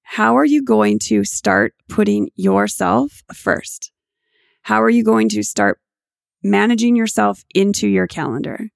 How 0.04 0.38
are 0.38 0.45
you 0.45 0.63
going 0.63 0.99
to 1.06 1.23
start 1.23 1.73
putting 1.89 2.30
yourself 2.36 3.23
first? 3.34 3.91
How 4.62 4.84
are 4.84 4.89
you 4.91 5.04
going 5.04 5.30
to 5.30 5.41
start 5.41 5.80
managing 6.43 6.95
yourself 6.95 7.43
into 7.56 7.88
your 7.88 8.06
calendar? 8.06 8.69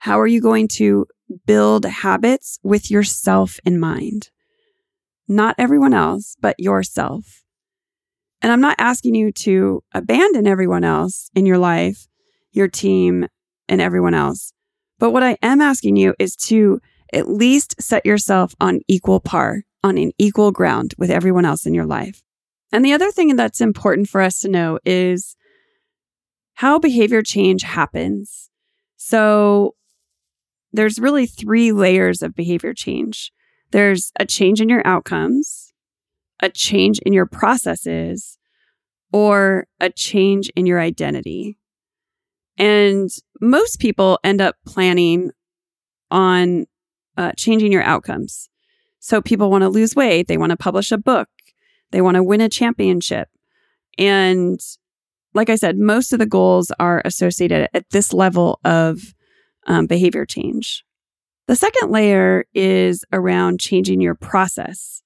How 0.00 0.20
are 0.20 0.26
you 0.26 0.42
going 0.42 0.68
to 0.76 1.06
build 1.46 1.86
habits 1.86 2.58
with 2.62 2.90
yourself 2.90 3.60
in 3.64 3.80
mind? 3.80 4.28
Not 5.26 5.54
everyone 5.56 5.94
else, 5.94 6.36
but 6.38 6.56
yourself. 6.60 7.44
And 8.42 8.52
I'm 8.52 8.60
not 8.60 8.76
asking 8.78 9.14
you 9.14 9.32
to 9.32 9.82
abandon 9.94 10.46
everyone 10.46 10.84
else 10.84 11.30
in 11.34 11.46
your 11.46 11.56
life, 11.56 12.08
your 12.52 12.68
team, 12.68 13.26
and 13.72 13.80
everyone 13.80 14.12
else. 14.12 14.52
But 14.98 15.12
what 15.12 15.22
I 15.22 15.38
am 15.42 15.62
asking 15.62 15.96
you 15.96 16.14
is 16.18 16.36
to 16.36 16.78
at 17.12 17.28
least 17.28 17.74
set 17.80 18.04
yourself 18.04 18.54
on 18.60 18.80
equal 18.86 19.18
par, 19.18 19.62
on 19.82 19.96
an 19.96 20.12
equal 20.18 20.52
ground 20.52 20.94
with 20.98 21.10
everyone 21.10 21.46
else 21.46 21.64
in 21.64 21.72
your 21.72 21.86
life. 21.86 22.22
And 22.70 22.84
the 22.84 22.92
other 22.92 23.10
thing 23.10 23.34
that's 23.34 23.62
important 23.62 24.10
for 24.10 24.20
us 24.20 24.40
to 24.40 24.48
know 24.48 24.78
is 24.84 25.36
how 26.54 26.78
behavior 26.78 27.22
change 27.22 27.62
happens. 27.62 28.50
So 28.98 29.74
there's 30.72 30.98
really 30.98 31.26
three 31.26 31.72
layers 31.72 32.20
of 32.20 32.34
behavior 32.34 32.74
change. 32.74 33.32
There's 33.70 34.12
a 34.20 34.26
change 34.26 34.60
in 34.60 34.68
your 34.68 34.86
outcomes, 34.86 35.72
a 36.42 36.50
change 36.50 36.98
in 37.06 37.14
your 37.14 37.26
processes, 37.26 38.36
or 39.12 39.66
a 39.80 39.88
change 39.88 40.50
in 40.54 40.66
your 40.66 40.78
identity. 40.78 41.56
And 42.62 43.10
most 43.40 43.80
people 43.80 44.20
end 44.22 44.40
up 44.40 44.54
planning 44.64 45.32
on 46.12 46.66
uh, 47.16 47.32
changing 47.36 47.72
your 47.72 47.82
outcomes. 47.82 48.48
So 49.00 49.20
people 49.20 49.50
want 49.50 49.62
to 49.62 49.68
lose 49.68 49.96
weight, 49.96 50.28
they 50.28 50.38
want 50.38 50.50
to 50.50 50.56
publish 50.56 50.92
a 50.92 50.96
book, 50.96 51.28
they 51.90 52.00
want 52.00 52.14
to 52.14 52.22
win 52.22 52.40
a 52.40 52.48
championship. 52.48 53.28
And 53.98 54.60
like 55.34 55.50
I 55.50 55.56
said, 55.56 55.76
most 55.76 56.12
of 56.12 56.20
the 56.20 56.26
goals 56.26 56.70
are 56.78 57.02
associated 57.04 57.68
at 57.74 57.90
this 57.90 58.12
level 58.12 58.60
of 58.64 59.12
um, 59.66 59.86
behavior 59.86 60.24
change. 60.24 60.84
The 61.48 61.56
second 61.56 61.90
layer 61.90 62.44
is 62.54 63.04
around 63.12 63.58
changing 63.58 64.00
your 64.00 64.14
process. 64.14 65.02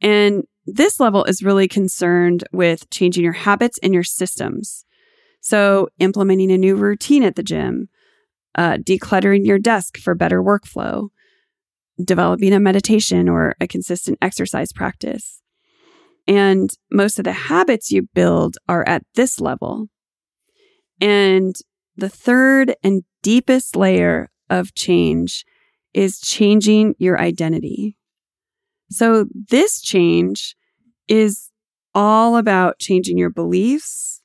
And 0.00 0.44
this 0.64 1.00
level 1.00 1.24
is 1.24 1.42
really 1.42 1.66
concerned 1.66 2.44
with 2.52 2.88
changing 2.90 3.24
your 3.24 3.32
habits 3.32 3.80
and 3.82 3.92
your 3.92 4.04
systems. 4.04 4.84
So, 5.48 5.88
implementing 5.98 6.52
a 6.52 6.58
new 6.58 6.76
routine 6.76 7.22
at 7.22 7.34
the 7.34 7.42
gym, 7.42 7.88
uh, 8.54 8.76
decluttering 8.76 9.46
your 9.46 9.58
desk 9.58 9.96
for 9.96 10.14
better 10.14 10.42
workflow, 10.42 11.08
developing 12.04 12.52
a 12.52 12.60
meditation 12.60 13.30
or 13.30 13.54
a 13.58 13.66
consistent 13.66 14.18
exercise 14.20 14.74
practice. 14.74 15.40
And 16.26 16.68
most 16.92 17.18
of 17.18 17.24
the 17.24 17.32
habits 17.32 17.90
you 17.90 18.10
build 18.12 18.58
are 18.68 18.86
at 18.86 19.04
this 19.14 19.40
level. 19.40 19.86
And 21.00 21.56
the 21.96 22.10
third 22.10 22.74
and 22.82 23.04
deepest 23.22 23.74
layer 23.74 24.30
of 24.50 24.74
change 24.74 25.46
is 25.94 26.20
changing 26.20 26.94
your 26.98 27.18
identity. 27.18 27.96
So 28.90 29.24
this 29.48 29.80
change 29.80 30.56
is 31.08 31.50
all 31.94 32.36
about 32.36 32.78
changing 32.78 33.16
your 33.16 33.30
beliefs, 33.30 34.17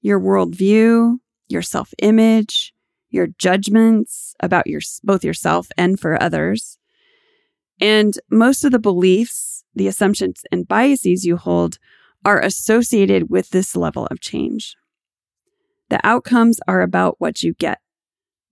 your 0.00 0.20
worldview, 0.20 1.18
your 1.48 1.62
self 1.62 1.92
image, 1.98 2.74
your 3.10 3.26
judgments 3.26 4.34
about 4.40 4.66
your, 4.66 4.80
both 5.02 5.24
yourself 5.24 5.68
and 5.76 5.98
for 5.98 6.22
others. 6.22 6.78
And 7.80 8.14
most 8.30 8.64
of 8.64 8.72
the 8.72 8.78
beliefs, 8.78 9.64
the 9.74 9.86
assumptions 9.86 10.42
and 10.50 10.66
biases 10.66 11.24
you 11.24 11.36
hold 11.36 11.78
are 12.24 12.40
associated 12.40 13.30
with 13.30 13.50
this 13.50 13.76
level 13.76 14.06
of 14.06 14.20
change. 14.20 14.76
The 15.88 16.00
outcomes 16.04 16.60
are 16.68 16.82
about 16.82 17.16
what 17.18 17.42
you 17.42 17.54
get. 17.54 17.78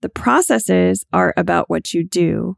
The 0.01 0.09
processes 0.09 1.05
are 1.11 1.33
about 1.37 1.69
what 1.69 1.93
you 1.93 2.03
do. 2.03 2.57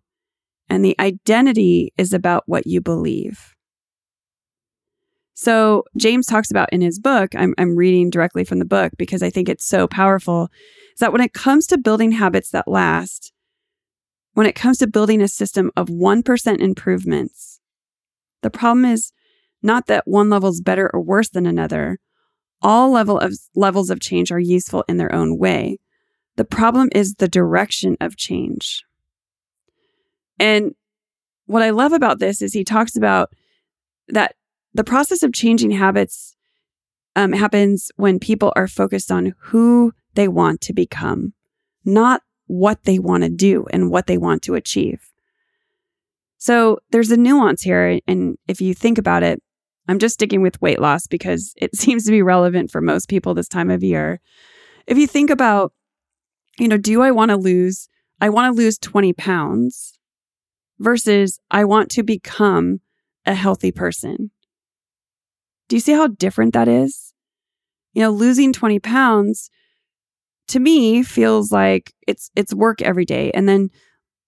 And 0.70 0.86
the 0.86 0.96
identity 1.00 1.94
is 1.98 2.14
about 2.14 2.44
what 2.46 2.68
you 2.68 2.80
believe. 2.80 3.56
So, 5.42 5.86
James 5.96 6.26
talks 6.26 6.52
about 6.52 6.74
in 6.74 6.82
his 6.82 7.00
book, 7.00 7.34
I'm, 7.34 7.56
I'm 7.58 7.78
reading 7.78 8.10
directly 8.10 8.44
from 8.44 8.60
the 8.60 8.66
book 8.66 8.92
because 8.98 9.24
I 9.24 9.30
think 9.30 9.48
it's 9.48 9.66
so 9.66 9.88
powerful, 9.88 10.50
is 10.92 11.00
that 11.00 11.14
when 11.14 11.22
it 11.22 11.32
comes 11.32 11.66
to 11.68 11.78
building 11.78 12.12
habits 12.12 12.50
that 12.50 12.68
last, 12.68 13.32
when 14.34 14.46
it 14.46 14.54
comes 14.54 14.80
to 14.80 14.88
building 14.88 15.22
a 15.22 15.30
system 15.30 15.72
of 15.78 15.88
1% 15.88 16.60
improvements, 16.60 17.62
the 18.42 18.50
problem 18.50 18.84
is 18.84 19.14
not 19.64 19.88
that 19.88 20.06
one 20.06 20.30
level 20.30 20.50
is 20.50 20.60
better 20.60 20.92
or 20.94 21.00
worse 21.00 21.30
than 21.30 21.46
another. 21.46 22.00
All 22.62 22.92
level 22.92 23.18
of 23.18 23.34
levels 23.56 23.90
of 23.90 24.02
change 24.02 24.34
are 24.34 24.40
useful 24.40 24.84
in 24.90 24.98
their 24.98 25.16
own 25.16 25.38
way. 25.38 25.80
The 26.36 26.44
problem 26.44 26.90
is 26.94 27.14
the 27.14 27.30
direction 27.30 27.96
of 28.02 28.18
change. 28.18 28.84
And 30.38 30.76
what 31.46 31.64
I 31.64 31.70
love 31.70 31.94
about 31.94 32.20
this 32.20 32.42
is 32.42 32.52
he 32.52 32.66
talks 32.66 32.98
about 32.98 33.30
that 34.10 34.36
the 34.74 34.84
process 34.84 35.24
of 35.24 35.34
changing 35.34 35.72
habits 35.72 36.36
um, 37.16 37.34
happens 37.34 37.92
when 37.96 38.20
people 38.20 38.54
are 38.56 38.68
focused 38.68 39.12
on 39.12 39.34
who 39.40 39.94
they 40.14 40.28
want 40.28 40.62
to 40.62 40.74
become, 40.74 41.34
not 41.84 42.22
what 42.48 42.84
they 42.84 43.00
want 43.00 43.24
to 43.24 43.30
do 43.30 43.66
and 43.72 43.92
what 43.92 44.08
they 44.08 44.18
want 44.18 44.42
to 44.44 44.56
achieve. 44.56 45.12
So 46.38 46.80
there's 46.92 47.12
a 47.12 47.18
nuance 47.18 47.62
here. 47.62 48.00
And 48.08 48.38
if 48.48 48.62
you 48.62 48.74
think 48.74 48.98
about 48.98 49.24
it, 49.24 49.42
I'm 49.88 50.00
just 50.00 50.14
sticking 50.14 50.42
with 50.42 50.62
weight 50.62 50.80
loss 50.80 51.08
because 51.08 51.54
it 51.58 51.76
seems 51.76 52.06
to 52.06 52.12
be 52.12 52.22
relevant 52.22 52.72
for 52.72 52.82
most 52.82 53.10
people 53.10 53.34
this 53.34 53.48
time 53.48 53.70
of 53.70 53.84
year. 53.84 54.22
If 54.88 54.98
you 54.98 55.08
think 55.08 55.30
about, 55.30 55.74
you 56.58 56.68
know, 56.68 56.78
do 56.78 57.02
I 57.02 57.12
want 57.12 57.30
to 57.30 57.38
lose, 57.38 57.90
I 58.22 58.30
want 58.30 58.54
to 58.54 58.58
lose 58.58 58.78
20 58.78 59.14
pounds 59.14 60.00
versus 60.80 61.40
I 61.52 61.66
want 61.66 61.92
to 61.92 62.04
become 62.04 62.82
a 63.26 63.36
healthy 63.36 63.72
person. 63.72 64.32
Do 65.70 65.76
you 65.76 65.80
see 65.80 65.94
how 65.94 66.08
different 66.08 66.54
that 66.54 66.68
is? 66.68 67.14
You 67.94 68.02
know, 68.02 68.12
losing 68.12 68.52
20 68.52 68.80
pounds 68.80 69.50
to 70.50 70.60
me 70.60 71.04
feels 71.04 71.52
like 71.52 71.94
it's 72.08 72.32
it's 72.36 72.54
work 72.54 72.82
every 72.82 73.06
day 73.06 73.32
and 73.32 73.48
then 73.48 73.70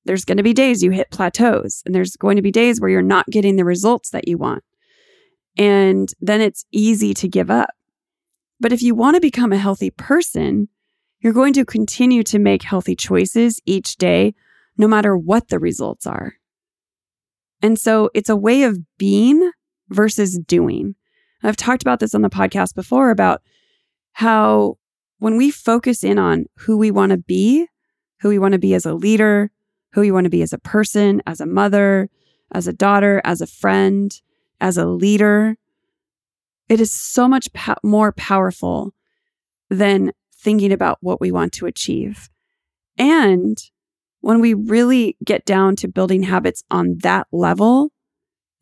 there's 0.06 0.26
going 0.26 0.38
to 0.38 0.44
be 0.44 0.54
days 0.54 0.82
you 0.82 0.92
hit 0.92 1.12
plateaus 1.12 1.82
and 1.86 1.94
there's 1.94 2.16
going 2.16 2.36
to 2.36 2.42
be 2.42 2.52
days 2.52 2.80
where 2.80 2.90
you're 2.90 3.02
not 3.02 3.26
getting 3.28 3.56
the 3.56 3.66
results 3.66 4.12
that 4.12 4.28
you 4.28 4.38
want. 4.38 4.64
And 5.58 6.12
then 6.22 6.42
it's 6.42 6.66
easy 6.72 7.14
to 7.16 7.28
give 7.28 7.52
up. 7.52 7.70
But 8.60 8.72
if 8.72 8.82
you 8.82 8.96
want 8.96 9.16
to 9.16 9.22
become 9.22 9.52
a 9.52 9.58
healthy 9.58 9.90
person, 9.90 10.70
you're 11.20 11.34
going 11.34 11.54
to 11.54 11.66
continue 11.66 12.24
to 12.24 12.40
make 12.40 12.64
healthy 12.64 12.96
choices 12.96 13.60
each 13.66 13.98
day, 13.98 14.34
no 14.78 14.88
matter 14.88 15.16
what 15.16 15.50
the 15.50 15.60
results 15.60 16.08
are. 16.08 16.34
And 17.62 17.80
so 17.80 18.10
it's 18.14 18.30
a 18.30 18.36
way 18.36 18.64
of 18.64 18.80
being 18.98 19.52
versus 19.90 20.40
doing. 20.40 20.96
I've 21.44 21.58
talked 21.58 21.82
about 21.82 22.00
this 22.00 22.14
on 22.14 22.22
the 22.22 22.30
podcast 22.30 22.76
before 22.76 23.10
about 23.10 23.42
how 24.14 24.78
when 25.20 25.38
we 25.38 25.52
focus 25.52 26.04
in 26.04 26.20
on 26.20 26.46
who 26.58 26.78
we 26.78 26.92
want 26.92 27.12
to 27.12 27.18
be, 27.18 27.68
who 28.22 28.30
we 28.30 28.40
want 28.40 28.54
to 28.54 28.60
be 28.60 28.74
as 28.74 28.86
a 28.86 28.94
leader, 28.94 29.52
who 29.94 30.02
we 30.02 30.12
want 30.12 30.26
to 30.26 30.30
be 30.30 30.42
as 30.42 30.54
a 30.54 30.60
person, 30.60 31.22
as 31.26 31.42
a 31.42 31.46
mother, 31.46 32.10
as 32.52 32.68
a 32.68 32.74
daughter, 32.74 33.22
as 33.24 33.42
a 33.42 33.48
friend, 33.48 34.22
as 34.60 34.78
a 34.78 34.86
leader, 34.86 35.58
it 36.70 36.80
is 36.80 36.92
so 36.92 37.28
much 37.28 37.52
po- 37.52 37.76
more 37.84 38.14
powerful 38.14 38.94
than 39.70 40.14
thinking 40.34 40.72
about 40.72 40.98
what 41.02 41.20
we 41.20 41.32
want 41.32 41.52
to 41.54 41.66
achieve. 41.66 42.30
And 42.98 43.62
when 44.22 44.40
we 44.40 44.54
really 44.54 45.18
get 45.26 45.46
down 45.46 45.76
to 45.78 45.88
building 45.88 46.24
habits 46.24 46.64
on 46.72 47.00
that 47.00 47.28
level, 47.32 47.92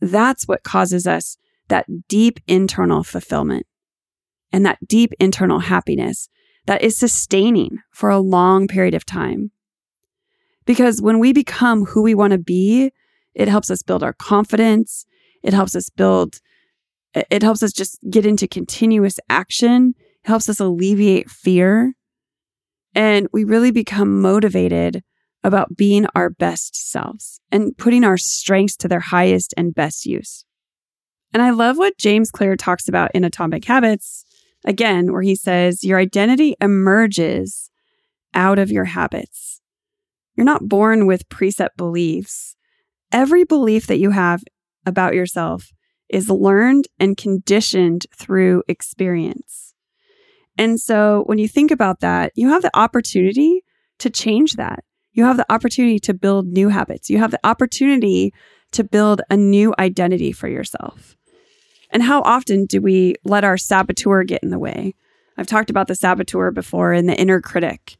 that's 0.01 0.47
what 0.47 0.63
causes 0.63 1.05
us 1.05 1.37
that 1.69 1.85
deep 2.07 2.39
internal 2.47 3.03
fulfillment 3.03 3.65
and 4.51 4.65
that 4.65 4.79
deep 4.87 5.13
internal 5.19 5.59
happiness 5.59 6.29
that 6.65 6.81
is 6.81 6.97
sustaining 6.97 7.79
for 7.91 8.09
a 8.09 8.19
long 8.19 8.67
period 8.67 8.93
of 8.93 9.05
time. 9.05 9.51
Because 10.65 11.01
when 11.01 11.19
we 11.19 11.33
become 11.33 11.85
who 11.85 12.03
we 12.03 12.13
want 12.13 12.31
to 12.31 12.37
be, 12.37 12.91
it 13.33 13.47
helps 13.47 13.71
us 13.71 13.81
build 13.81 14.03
our 14.03 14.13
confidence. 14.13 15.05
It 15.41 15.53
helps 15.53 15.75
us 15.75 15.89
build, 15.89 16.39
it 17.13 17.41
helps 17.41 17.63
us 17.63 17.71
just 17.71 17.97
get 18.09 18.25
into 18.25 18.47
continuous 18.47 19.19
action. 19.29 19.95
Helps 20.25 20.49
us 20.49 20.59
alleviate 20.59 21.29
fear. 21.29 21.93
And 22.93 23.27
we 23.31 23.45
really 23.45 23.71
become 23.71 24.21
motivated 24.21 25.03
about 25.43 25.77
being 25.77 26.05
our 26.13 26.29
best 26.29 26.75
selves 26.75 27.39
and 27.51 27.77
putting 27.77 28.03
our 28.03 28.17
strengths 28.17 28.75
to 28.77 28.87
their 28.87 28.99
highest 28.99 29.53
and 29.55 29.73
best 29.73 30.05
use. 30.05 30.45
And 31.33 31.43
I 31.43 31.51
love 31.51 31.77
what 31.77 31.97
James 31.97 32.31
Clear 32.31 32.55
talks 32.55 32.87
about 32.87 33.11
in 33.13 33.23
Atomic 33.23 33.65
Habits, 33.65 34.25
again, 34.65 35.11
where 35.11 35.21
he 35.21 35.35
says, 35.35 35.83
Your 35.83 35.99
identity 35.99 36.55
emerges 36.59 37.69
out 38.33 38.59
of 38.59 38.71
your 38.71 38.85
habits. 38.85 39.61
You're 40.35 40.45
not 40.45 40.69
born 40.69 41.05
with 41.05 41.29
preset 41.29 41.69
beliefs. 41.77 42.55
Every 43.11 43.43
belief 43.43 43.87
that 43.87 43.99
you 43.99 44.11
have 44.11 44.43
about 44.85 45.13
yourself 45.13 45.71
is 46.07 46.29
learned 46.29 46.87
and 46.99 47.17
conditioned 47.17 48.05
through 48.15 48.63
experience. 48.67 49.73
And 50.57 50.79
so 50.79 51.23
when 51.25 51.37
you 51.37 51.47
think 51.47 51.71
about 51.71 51.99
that, 52.01 52.31
you 52.35 52.49
have 52.49 52.61
the 52.63 52.77
opportunity 52.77 53.63
to 53.99 54.09
change 54.09 54.53
that. 54.53 54.83
You 55.11 55.25
have 55.25 55.37
the 55.37 55.51
opportunity 55.51 55.99
to 55.99 56.13
build 56.13 56.47
new 56.47 56.69
habits. 56.69 57.09
You 57.09 57.17
have 57.19 57.31
the 57.31 57.39
opportunity 57.43 58.33
to 58.71 58.83
build 58.83 59.21
a 59.29 59.37
new 59.37 59.73
identity 59.79 60.31
for 60.31 60.47
yourself. 60.47 61.17
And 61.89 62.03
how 62.03 62.21
often 62.21 62.65
do 62.65 62.81
we 62.81 63.15
let 63.23 63.43
our 63.43 63.57
saboteur 63.57 64.23
get 64.23 64.43
in 64.43 64.49
the 64.49 64.59
way? 64.59 64.95
I've 65.37 65.47
talked 65.47 65.69
about 65.69 65.87
the 65.87 65.95
saboteur 65.95 66.51
before 66.51 66.93
and 66.93 67.07
the 67.07 67.19
inner 67.19 67.41
critic. 67.41 67.97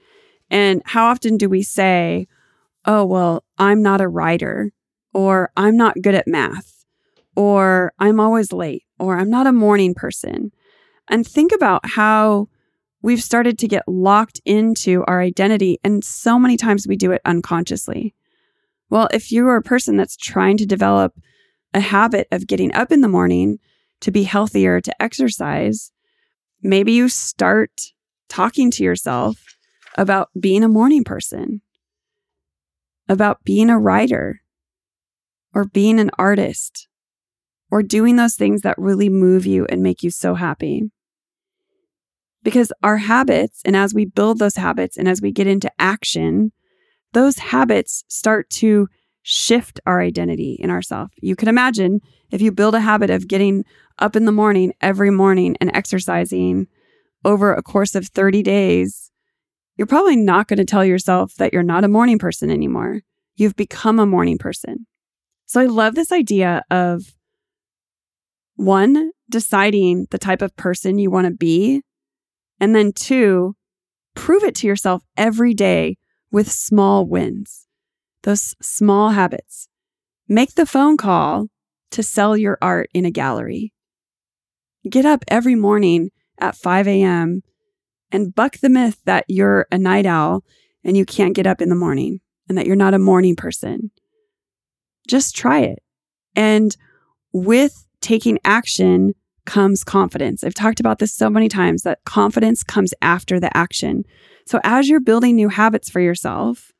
And 0.50 0.82
how 0.86 1.08
often 1.08 1.38
do 1.38 1.48
we 1.48 1.64
say, 1.64 2.28
oh, 2.86 3.06
well, 3.06 3.44
I'm 3.58 3.82
not 3.82 4.02
a 4.02 4.08
writer, 4.08 4.72
or 5.14 5.52
I'm 5.56 5.78
not 5.78 6.02
good 6.02 6.16
at 6.16 6.28
math, 6.28 6.86
or 7.36 7.94
I'm 8.00 8.20
always 8.20 8.52
late, 8.52 8.84
or 9.00 9.18
I'm 9.18 9.30
not 9.30 9.48
a 9.48 9.52
morning 9.52 9.94
person? 9.94 10.52
And 11.08 11.26
think 11.26 11.52
about 11.52 11.86
how 11.86 12.50
we've 13.02 13.24
started 13.24 13.58
to 13.60 13.68
get 13.68 13.88
locked 13.88 14.42
into 14.46 15.04
our 15.08 15.22
identity. 15.22 15.80
And 15.84 16.04
so 16.04 16.38
many 16.38 16.58
times 16.58 16.88
we 16.88 16.96
do 16.96 17.12
it 17.12 17.22
unconsciously. 17.26 18.14
Well, 18.90 19.08
if 19.14 19.32
you 19.32 19.48
are 19.48 19.56
a 19.56 19.62
person 19.62 19.98
that's 19.98 20.18
trying 20.18 20.58
to 20.58 20.66
develop 20.66 21.14
a 21.74 21.80
habit 21.80 22.28
of 22.32 22.48
getting 22.48 22.74
up 22.74 22.92
in 22.92 23.02
the 23.02 23.08
morning 23.08 23.60
to 24.02 24.12
be 24.12 24.24
healthier, 24.24 24.82
to 24.82 25.02
exercise, 25.02 25.92
maybe 26.62 26.92
you 26.92 27.10
start 27.10 27.72
talking 28.28 28.72
to 28.72 28.84
yourself 28.84 29.44
about 29.98 30.30
being 30.40 30.64
a 30.64 30.70
morning 30.70 31.04
person, 31.04 31.62
about 33.08 33.44
being 33.44 33.70
a 33.70 33.80
writer, 33.80 34.42
or 35.54 35.66
being 35.66 36.00
an 36.00 36.12
artist, 36.18 36.88
or 37.72 37.84
doing 37.84 38.16
those 38.16 38.36
things 38.36 38.62
that 38.62 38.78
really 38.78 39.10
move 39.10 39.46
you 39.46 39.66
and 39.70 39.82
make 39.82 40.04
you 40.04 40.12
so 40.12 40.36
happy. 40.36 40.84
Because 42.44 42.72
our 42.84 42.98
habits, 42.98 43.62
and 43.66 43.76
as 43.76 43.94
we 43.94 44.06
build 44.06 44.40
those 44.40 44.56
habits 44.56 44.96
and 44.96 45.08
as 45.08 45.22
we 45.22 45.32
get 45.32 45.48
into 45.48 45.72
action, 45.78 46.52
those 47.14 47.38
habits 47.40 48.04
start 48.08 48.50
to 48.50 48.88
shift 49.24 49.80
our 49.86 50.00
identity 50.00 50.56
in 50.60 50.70
ourself. 50.70 51.12
You 51.22 51.36
can 51.36 51.50
imagine 51.50 52.00
if 52.32 52.42
you 52.42 52.52
build 52.52 52.76
a 52.76 52.80
habit 52.80 53.10
of 53.10 53.28
getting 53.28 53.66
up 54.00 54.16
in 54.16 54.26
the 54.26 54.32
morning 54.32 54.74
every 54.82 55.12
morning 55.12 55.56
and 55.62 55.72
exercising 55.74 56.68
over 57.26 57.54
a 57.54 57.64
course 57.64 57.96
of 57.96 58.08
30 58.08 58.44
days, 58.44 59.12
you're 59.78 59.88
probably 59.88 60.16
not 60.16 60.48
going 60.48 60.58
to 60.58 60.66
tell 60.66 60.84
yourself 60.84 61.36
that 61.36 61.54
you're 61.54 61.64
not 61.64 61.84
a 61.84 61.90
morning 61.90 62.20
person 62.20 62.50
anymore. 62.50 63.02
You've 63.36 63.56
become 63.56 64.00
a 64.00 64.06
morning 64.06 64.38
person. 64.38 64.88
So 65.46 65.62
I 65.62 65.66
love 65.66 65.96
this 65.96 66.12
idea 66.12 66.64
of 66.70 67.04
one, 68.56 69.12
deciding 69.30 70.08
the 70.12 70.18
type 70.18 70.42
of 70.42 70.56
person 70.56 71.00
you 71.00 71.10
want 71.10 71.28
to 71.28 71.34
be. 71.34 71.82
And 72.60 72.76
then 72.76 72.92
two, 72.92 73.56
prove 74.16 74.44
it 74.44 74.54
to 74.56 74.68
yourself 74.68 75.04
every 75.16 75.54
day 75.54 75.98
with 76.30 76.52
small 76.52 77.06
wins, 77.06 77.68
those 78.24 78.56
small 78.62 79.12
habits. 79.12 79.70
Make 80.28 80.56
the 80.56 80.66
phone 80.66 80.98
call 80.98 81.48
to 81.92 82.04
sell 82.04 82.38
your 82.38 82.58
art 82.62 82.90
in 82.94 83.06
a 83.06 83.12
gallery. 83.12 83.74
Get 84.90 85.06
up 85.06 85.24
every 85.28 85.56
morning 85.56 86.10
at 86.40 86.56
5 86.56 86.88
a.m. 86.88 87.44
and 88.12 88.34
buck 88.34 88.58
the 88.58 88.70
myth 88.70 89.02
that 89.06 89.26
you're 89.28 89.68
a 89.72 89.78
night 89.78 90.06
owl 90.06 90.44
and 90.84 90.98
you 90.98 91.06
can't 91.06 91.36
get 91.36 91.46
up 91.46 91.62
in 91.62 91.70
the 91.70 91.76
morning 91.76 92.22
and 92.48 92.58
that 92.58 92.66
you're 92.66 92.76
not 92.76 92.94
a 92.94 93.00
morning 93.00 93.36
person. 93.36 93.92
Just 95.08 95.36
try 95.36 95.60
it. 95.60 95.80
And 96.36 96.76
with 97.34 97.86
taking 98.02 98.40
action 98.46 99.14
comes 99.46 99.84
confidence. 99.84 100.44
I've 100.44 100.54
talked 100.54 100.80
about 100.80 101.00
this 101.00 101.14
so 101.14 101.30
many 101.30 101.50
times 101.50 101.82
that 101.84 102.04
confidence 102.06 102.64
comes 102.64 102.94
after 103.02 103.40
the 103.40 103.56
action. 103.56 104.06
So 104.46 104.60
as 104.64 104.88
you're 104.88 105.00
building 105.00 105.36
new 105.36 105.50
habits 105.50 105.90
for 105.90 106.00
yourself, 106.00 106.72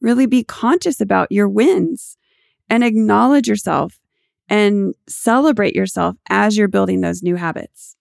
really 0.00 0.26
be 0.26 0.44
conscious 0.44 1.00
about 1.00 1.30
your 1.30 1.48
wins 1.48 2.16
and 2.68 2.82
acknowledge 2.82 3.48
yourself 3.48 4.00
and 4.48 4.94
celebrate 5.08 5.74
yourself 5.74 6.16
as 6.28 6.56
you're 6.56 6.68
building 6.68 7.00
those 7.00 7.22
new 7.22 7.36
habits. 7.36 7.96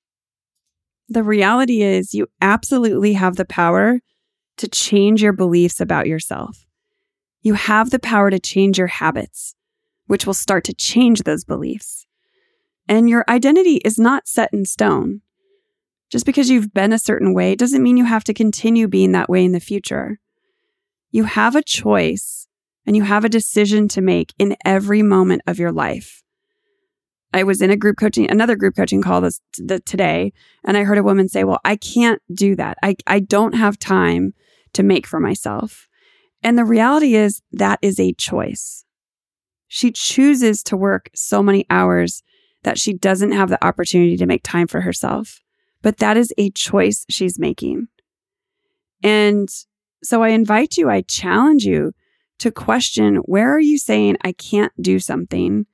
The 1.10 1.24
reality 1.24 1.82
is, 1.82 2.14
you 2.14 2.28
absolutely 2.42 3.14
have 3.14 3.36
the 3.36 3.46
power 3.46 4.00
to 4.58 4.68
change 4.68 5.22
your 5.22 5.34
beliefs 5.34 5.80
about 5.80 6.08
yourself. 6.08 6.66
You 7.42 7.56
have 7.56 7.90
the 7.90 8.00
power 8.00 8.30
to 8.30 8.40
change 8.40 8.78
your 8.78 8.88
habits, 8.88 9.56
which 10.08 10.26
will 10.26 10.34
start 10.34 10.64
to 10.66 10.74
change 10.74 11.24
those 11.24 11.44
beliefs. 11.44 12.06
And 12.88 13.10
your 13.10 13.26
identity 13.28 13.78
is 13.78 13.98
not 13.98 14.28
set 14.28 14.50
in 14.54 14.66
stone. 14.66 15.22
Just 16.10 16.26
because 16.26 16.50
you've 16.50 16.74
been 16.74 16.94
a 16.94 17.00
certain 17.00 17.34
way 17.34 17.56
doesn't 17.56 17.84
mean 17.84 17.98
you 17.98 18.06
have 18.06 18.24
to 18.26 18.34
continue 18.34 18.88
being 18.88 19.14
that 19.14 19.30
way 19.30 19.44
in 19.44 19.52
the 19.52 19.60
future. 19.60 20.20
You 21.12 21.26
have 21.26 21.56
a 21.56 21.64
choice 21.64 22.48
and 22.86 22.96
you 22.96 23.04
have 23.04 23.26
a 23.26 23.30
decision 23.30 23.88
to 23.90 24.02
make 24.02 24.34
in 24.38 24.56
every 24.66 25.02
moment 25.02 25.42
of 25.48 25.60
your 25.60 25.72
life. 25.72 26.23
I 27.34 27.44
was 27.44 27.62
in 27.62 27.72
a 27.72 27.78
group 27.78 27.98
coaching, 27.98 28.30
another 28.30 28.56
group 28.56 28.76
coaching 28.76 29.02
call 29.02 29.22
this 29.22 29.42
the, 29.58 29.80
today, 29.80 30.32
and 30.64 30.78
I 30.78 30.84
heard 30.84 30.98
a 30.98 31.04
woman 31.04 31.28
say, 31.28 31.44
"Well, 31.44 31.60
I 31.66 31.76
can't 31.76 32.22
do 32.34 32.56
that. 32.56 32.78
I 32.84 32.96
I 33.08 33.20
don't 33.20 33.56
have 33.56 33.80
time 33.80 34.34
to 34.74 34.84
make 34.84 35.08
for 35.08 35.20
myself." 35.20 35.88
And 36.44 36.58
the 36.58 36.66
reality 36.66 37.16
is 37.16 37.42
that 37.52 37.80
is 37.82 38.00
a 38.00 38.14
choice. 38.14 38.86
She 39.68 39.92
chooses 39.92 40.62
to 40.64 40.78
work 40.78 41.10
so 41.16 41.42
many 41.42 41.66
hours 41.70 42.22
that 42.64 42.78
she 42.78 42.94
doesn't 42.94 43.32
have 43.32 43.50
the 43.50 43.66
opportunity 43.66 44.18
to 44.18 44.26
make 44.26 44.44
time 44.44 44.68
for 44.68 44.82
herself. 44.82 45.40
But 45.82 45.98
that 45.98 46.18
is 46.18 46.34
a 46.38 46.52
choice 46.52 47.06
she's 47.10 47.40
making. 47.40 47.88
And 49.02 49.50
so 50.04 50.24
I 50.24 50.30
invite 50.30 50.78
you, 50.78 50.90
I 50.90 51.02
challenge 51.02 51.64
you 51.64 51.94
to 52.40 52.52
question 52.52 53.18
where 53.18 53.54
are 53.54 53.60
you 53.60 53.78
saying 53.78 54.18
I 54.22 54.32
can't 54.32 54.72
do 54.82 55.00
something? 55.00 55.66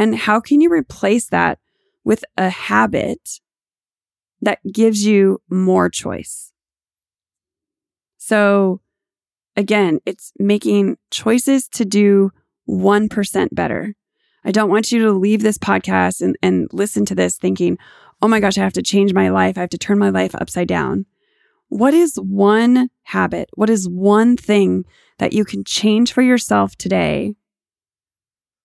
And 0.00 0.16
how 0.16 0.40
can 0.40 0.62
you 0.62 0.72
replace 0.72 1.26
that 1.26 1.58
with 2.04 2.24
a 2.38 2.48
habit 2.48 3.38
that 4.40 4.58
gives 4.72 5.04
you 5.04 5.42
more 5.50 5.90
choice? 5.90 6.52
So 8.16 8.80
again, 9.56 10.00
it's 10.06 10.32
making 10.38 10.96
choices 11.10 11.68
to 11.74 11.84
do 11.84 12.30
1% 12.66 13.48
better. 13.52 13.94
I 14.42 14.52
don't 14.52 14.70
want 14.70 14.90
you 14.90 15.02
to 15.02 15.12
leave 15.12 15.42
this 15.42 15.58
podcast 15.58 16.22
and, 16.22 16.34
and 16.42 16.66
listen 16.72 17.04
to 17.04 17.14
this 17.14 17.36
thinking, 17.36 17.76
oh 18.22 18.28
my 18.28 18.40
gosh, 18.40 18.56
I 18.56 18.62
have 18.62 18.72
to 18.72 18.82
change 18.82 19.12
my 19.12 19.28
life. 19.28 19.58
I 19.58 19.60
have 19.60 19.68
to 19.68 19.76
turn 19.76 19.98
my 19.98 20.08
life 20.08 20.34
upside 20.34 20.68
down. 20.68 21.04
What 21.68 21.92
is 21.92 22.14
one 22.14 22.88
habit? 23.02 23.50
What 23.52 23.68
is 23.68 23.86
one 23.86 24.38
thing 24.38 24.86
that 25.18 25.34
you 25.34 25.44
can 25.44 25.62
change 25.62 26.10
for 26.14 26.22
yourself 26.22 26.74
today 26.76 27.34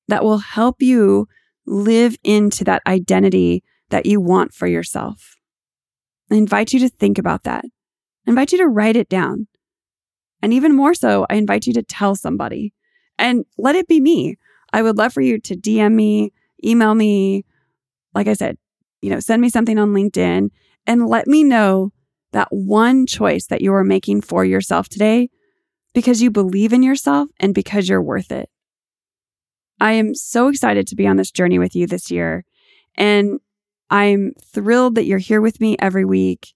that 0.07 0.23
will 0.23 0.39
help 0.39 0.81
you 0.81 1.27
live 1.65 2.17
into 2.23 2.63
that 2.63 2.81
identity 2.85 3.63
that 3.89 4.05
you 4.05 4.19
want 4.19 4.53
for 4.53 4.67
yourself. 4.67 5.35
I 6.31 6.35
invite 6.35 6.73
you 6.73 6.79
to 6.79 6.89
think 6.89 7.17
about 7.17 7.43
that. 7.43 7.65
I 7.65 8.31
invite 8.31 8.51
you 8.51 8.57
to 8.59 8.67
write 8.67 8.95
it 8.95 9.09
down. 9.09 9.47
And 10.41 10.53
even 10.53 10.75
more 10.75 10.93
so, 10.93 11.25
I 11.29 11.35
invite 11.35 11.67
you 11.67 11.73
to 11.73 11.83
tell 11.83 12.15
somebody 12.15 12.73
and 13.17 13.45
let 13.57 13.75
it 13.75 13.87
be 13.87 13.99
me. 13.99 14.37
I 14.73 14.81
would 14.81 14.97
love 14.97 15.13
for 15.13 15.21
you 15.21 15.39
to 15.41 15.55
DM 15.55 15.93
me, 15.93 16.33
email 16.63 16.93
me. 16.93 17.45
Like 18.13 18.27
I 18.27 18.33
said, 18.33 18.57
you 19.01 19.09
know, 19.09 19.19
send 19.19 19.41
me 19.41 19.49
something 19.49 19.77
on 19.77 19.93
LinkedIn 19.93 20.49
and 20.85 21.07
let 21.07 21.27
me 21.27 21.43
know 21.43 21.91
that 22.33 22.47
one 22.51 23.05
choice 23.05 23.47
that 23.47 23.61
you 23.61 23.73
are 23.73 23.83
making 23.83 24.21
for 24.21 24.43
yourself 24.43 24.89
today 24.89 25.29
because 25.93 26.21
you 26.21 26.29
believe 26.29 26.73
in 26.73 26.83
yourself 26.83 27.29
and 27.39 27.55
because 27.55 27.87
you're 27.87 28.01
worth 28.01 28.31
it. 28.31 28.49
I 29.79 29.93
am 29.93 30.15
so 30.15 30.47
excited 30.47 30.87
to 30.87 30.95
be 30.95 31.07
on 31.07 31.17
this 31.17 31.31
journey 31.31 31.59
with 31.59 31.75
you 31.75 31.87
this 31.87 32.09
year. 32.09 32.45
And 32.95 33.39
I'm 33.89 34.33
thrilled 34.43 34.95
that 34.95 35.05
you're 35.05 35.17
here 35.19 35.41
with 35.41 35.59
me 35.59 35.75
every 35.79 36.05
week. 36.05 36.53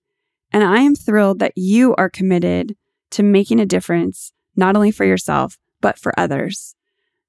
And 0.51 0.63
I 0.63 0.79
am 0.81 0.95
thrilled 0.95 1.39
that 1.39 1.53
you 1.55 1.95
are 1.95 2.09
committed 2.09 2.75
to 3.11 3.23
making 3.23 3.59
a 3.59 3.65
difference, 3.65 4.31
not 4.55 4.75
only 4.75 4.91
for 4.91 5.05
yourself, 5.05 5.57
but 5.81 5.99
for 5.99 6.17
others. 6.17 6.75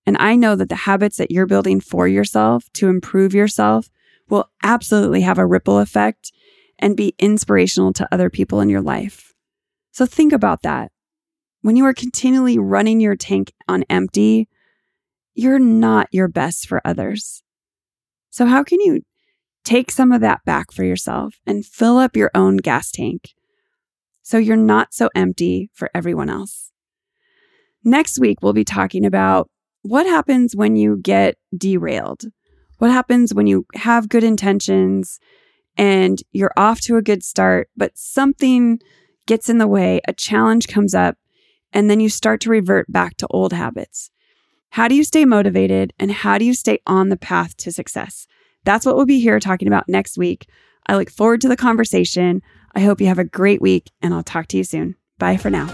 And 0.06 0.16
I 0.18 0.36
know 0.36 0.56
that 0.56 0.68
the 0.68 0.74
habits 0.74 1.18
that 1.18 1.30
you're 1.30 1.46
building 1.46 1.80
for 1.80 2.08
yourself 2.08 2.64
to 2.74 2.88
improve 2.88 3.34
yourself 3.34 3.90
will 4.28 4.50
absolutely 4.62 5.20
have 5.22 5.38
a 5.38 5.46
ripple 5.46 5.78
effect 5.78 6.32
and 6.78 6.96
be 6.96 7.14
inspirational 7.18 7.92
to 7.92 8.08
other 8.10 8.30
people 8.30 8.60
in 8.60 8.68
your 8.68 8.80
life. 8.80 9.34
So 9.92 10.06
think 10.06 10.32
about 10.32 10.62
that. 10.62 10.92
When 11.62 11.76
you 11.76 11.84
are 11.84 11.92
continually 11.92 12.58
running 12.58 13.00
your 13.00 13.16
tank 13.16 13.52
on 13.68 13.84
empty, 13.90 14.48
you're 15.40 15.58
not 15.58 16.08
your 16.12 16.28
best 16.28 16.68
for 16.68 16.82
others. 16.84 17.42
So, 18.28 18.46
how 18.46 18.62
can 18.62 18.80
you 18.80 19.00
take 19.64 19.90
some 19.90 20.12
of 20.12 20.20
that 20.20 20.44
back 20.44 20.70
for 20.70 20.84
yourself 20.84 21.40
and 21.46 21.64
fill 21.64 21.96
up 21.96 22.14
your 22.14 22.30
own 22.34 22.58
gas 22.58 22.90
tank 22.90 23.30
so 24.22 24.36
you're 24.36 24.56
not 24.56 24.92
so 24.92 25.08
empty 25.14 25.70
for 25.72 25.90
everyone 25.94 26.28
else? 26.28 26.70
Next 27.82 28.20
week, 28.20 28.42
we'll 28.42 28.52
be 28.52 28.64
talking 28.64 29.06
about 29.06 29.50
what 29.82 30.04
happens 30.04 30.54
when 30.54 30.76
you 30.76 30.98
get 30.98 31.36
derailed. 31.56 32.24
What 32.76 32.90
happens 32.90 33.32
when 33.32 33.46
you 33.46 33.64
have 33.74 34.10
good 34.10 34.24
intentions 34.24 35.18
and 35.76 36.22
you're 36.32 36.52
off 36.56 36.80
to 36.82 36.96
a 36.96 37.02
good 37.02 37.22
start, 37.22 37.70
but 37.76 37.92
something 37.94 38.78
gets 39.26 39.48
in 39.48 39.56
the 39.56 39.66
way, 39.66 40.00
a 40.06 40.12
challenge 40.12 40.68
comes 40.68 40.94
up, 40.94 41.16
and 41.72 41.88
then 41.88 42.00
you 42.00 42.10
start 42.10 42.42
to 42.42 42.50
revert 42.50 42.92
back 42.92 43.16
to 43.18 43.26
old 43.30 43.54
habits. 43.54 44.10
How 44.70 44.86
do 44.86 44.94
you 44.94 45.02
stay 45.02 45.24
motivated 45.24 45.92
and 45.98 46.12
how 46.12 46.38
do 46.38 46.44
you 46.44 46.54
stay 46.54 46.78
on 46.86 47.08
the 47.08 47.16
path 47.16 47.56
to 47.56 47.72
success? 47.72 48.28
That's 48.64 48.86
what 48.86 48.94
we'll 48.94 49.04
be 49.04 49.18
here 49.18 49.40
talking 49.40 49.66
about 49.66 49.88
next 49.88 50.16
week. 50.16 50.46
I 50.86 50.96
look 50.96 51.10
forward 51.10 51.40
to 51.40 51.48
the 51.48 51.56
conversation. 51.56 52.40
I 52.76 52.80
hope 52.80 53.00
you 53.00 53.08
have 53.08 53.18
a 53.18 53.24
great 53.24 53.60
week 53.60 53.90
and 54.00 54.14
I'll 54.14 54.22
talk 54.22 54.46
to 54.48 54.56
you 54.56 54.62
soon. 54.62 54.94
Bye 55.18 55.38
for 55.38 55.50
now. 55.50 55.66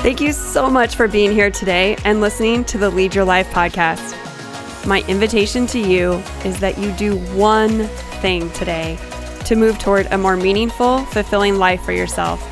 Thank 0.00 0.20
you 0.20 0.32
so 0.32 0.68
much 0.68 0.96
for 0.96 1.06
being 1.06 1.30
here 1.30 1.52
today 1.52 1.96
and 2.04 2.20
listening 2.20 2.64
to 2.64 2.78
the 2.78 2.90
Lead 2.90 3.14
Your 3.14 3.24
Life 3.24 3.48
podcast. 3.50 4.18
My 4.88 5.04
invitation 5.06 5.68
to 5.68 5.78
you 5.78 6.14
is 6.44 6.58
that 6.58 6.76
you 6.78 6.90
do 6.96 7.16
one 7.36 7.84
thing 8.20 8.50
today 8.50 8.98
to 9.44 9.54
move 9.54 9.78
toward 9.78 10.06
a 10.06 10.18
more 10.18 10.36
meaningful, 10.36 11.04
fulfilling 11.04 11.58
life 11.58 11.82
for 11.82 11.92
yourself. 11.92 12.51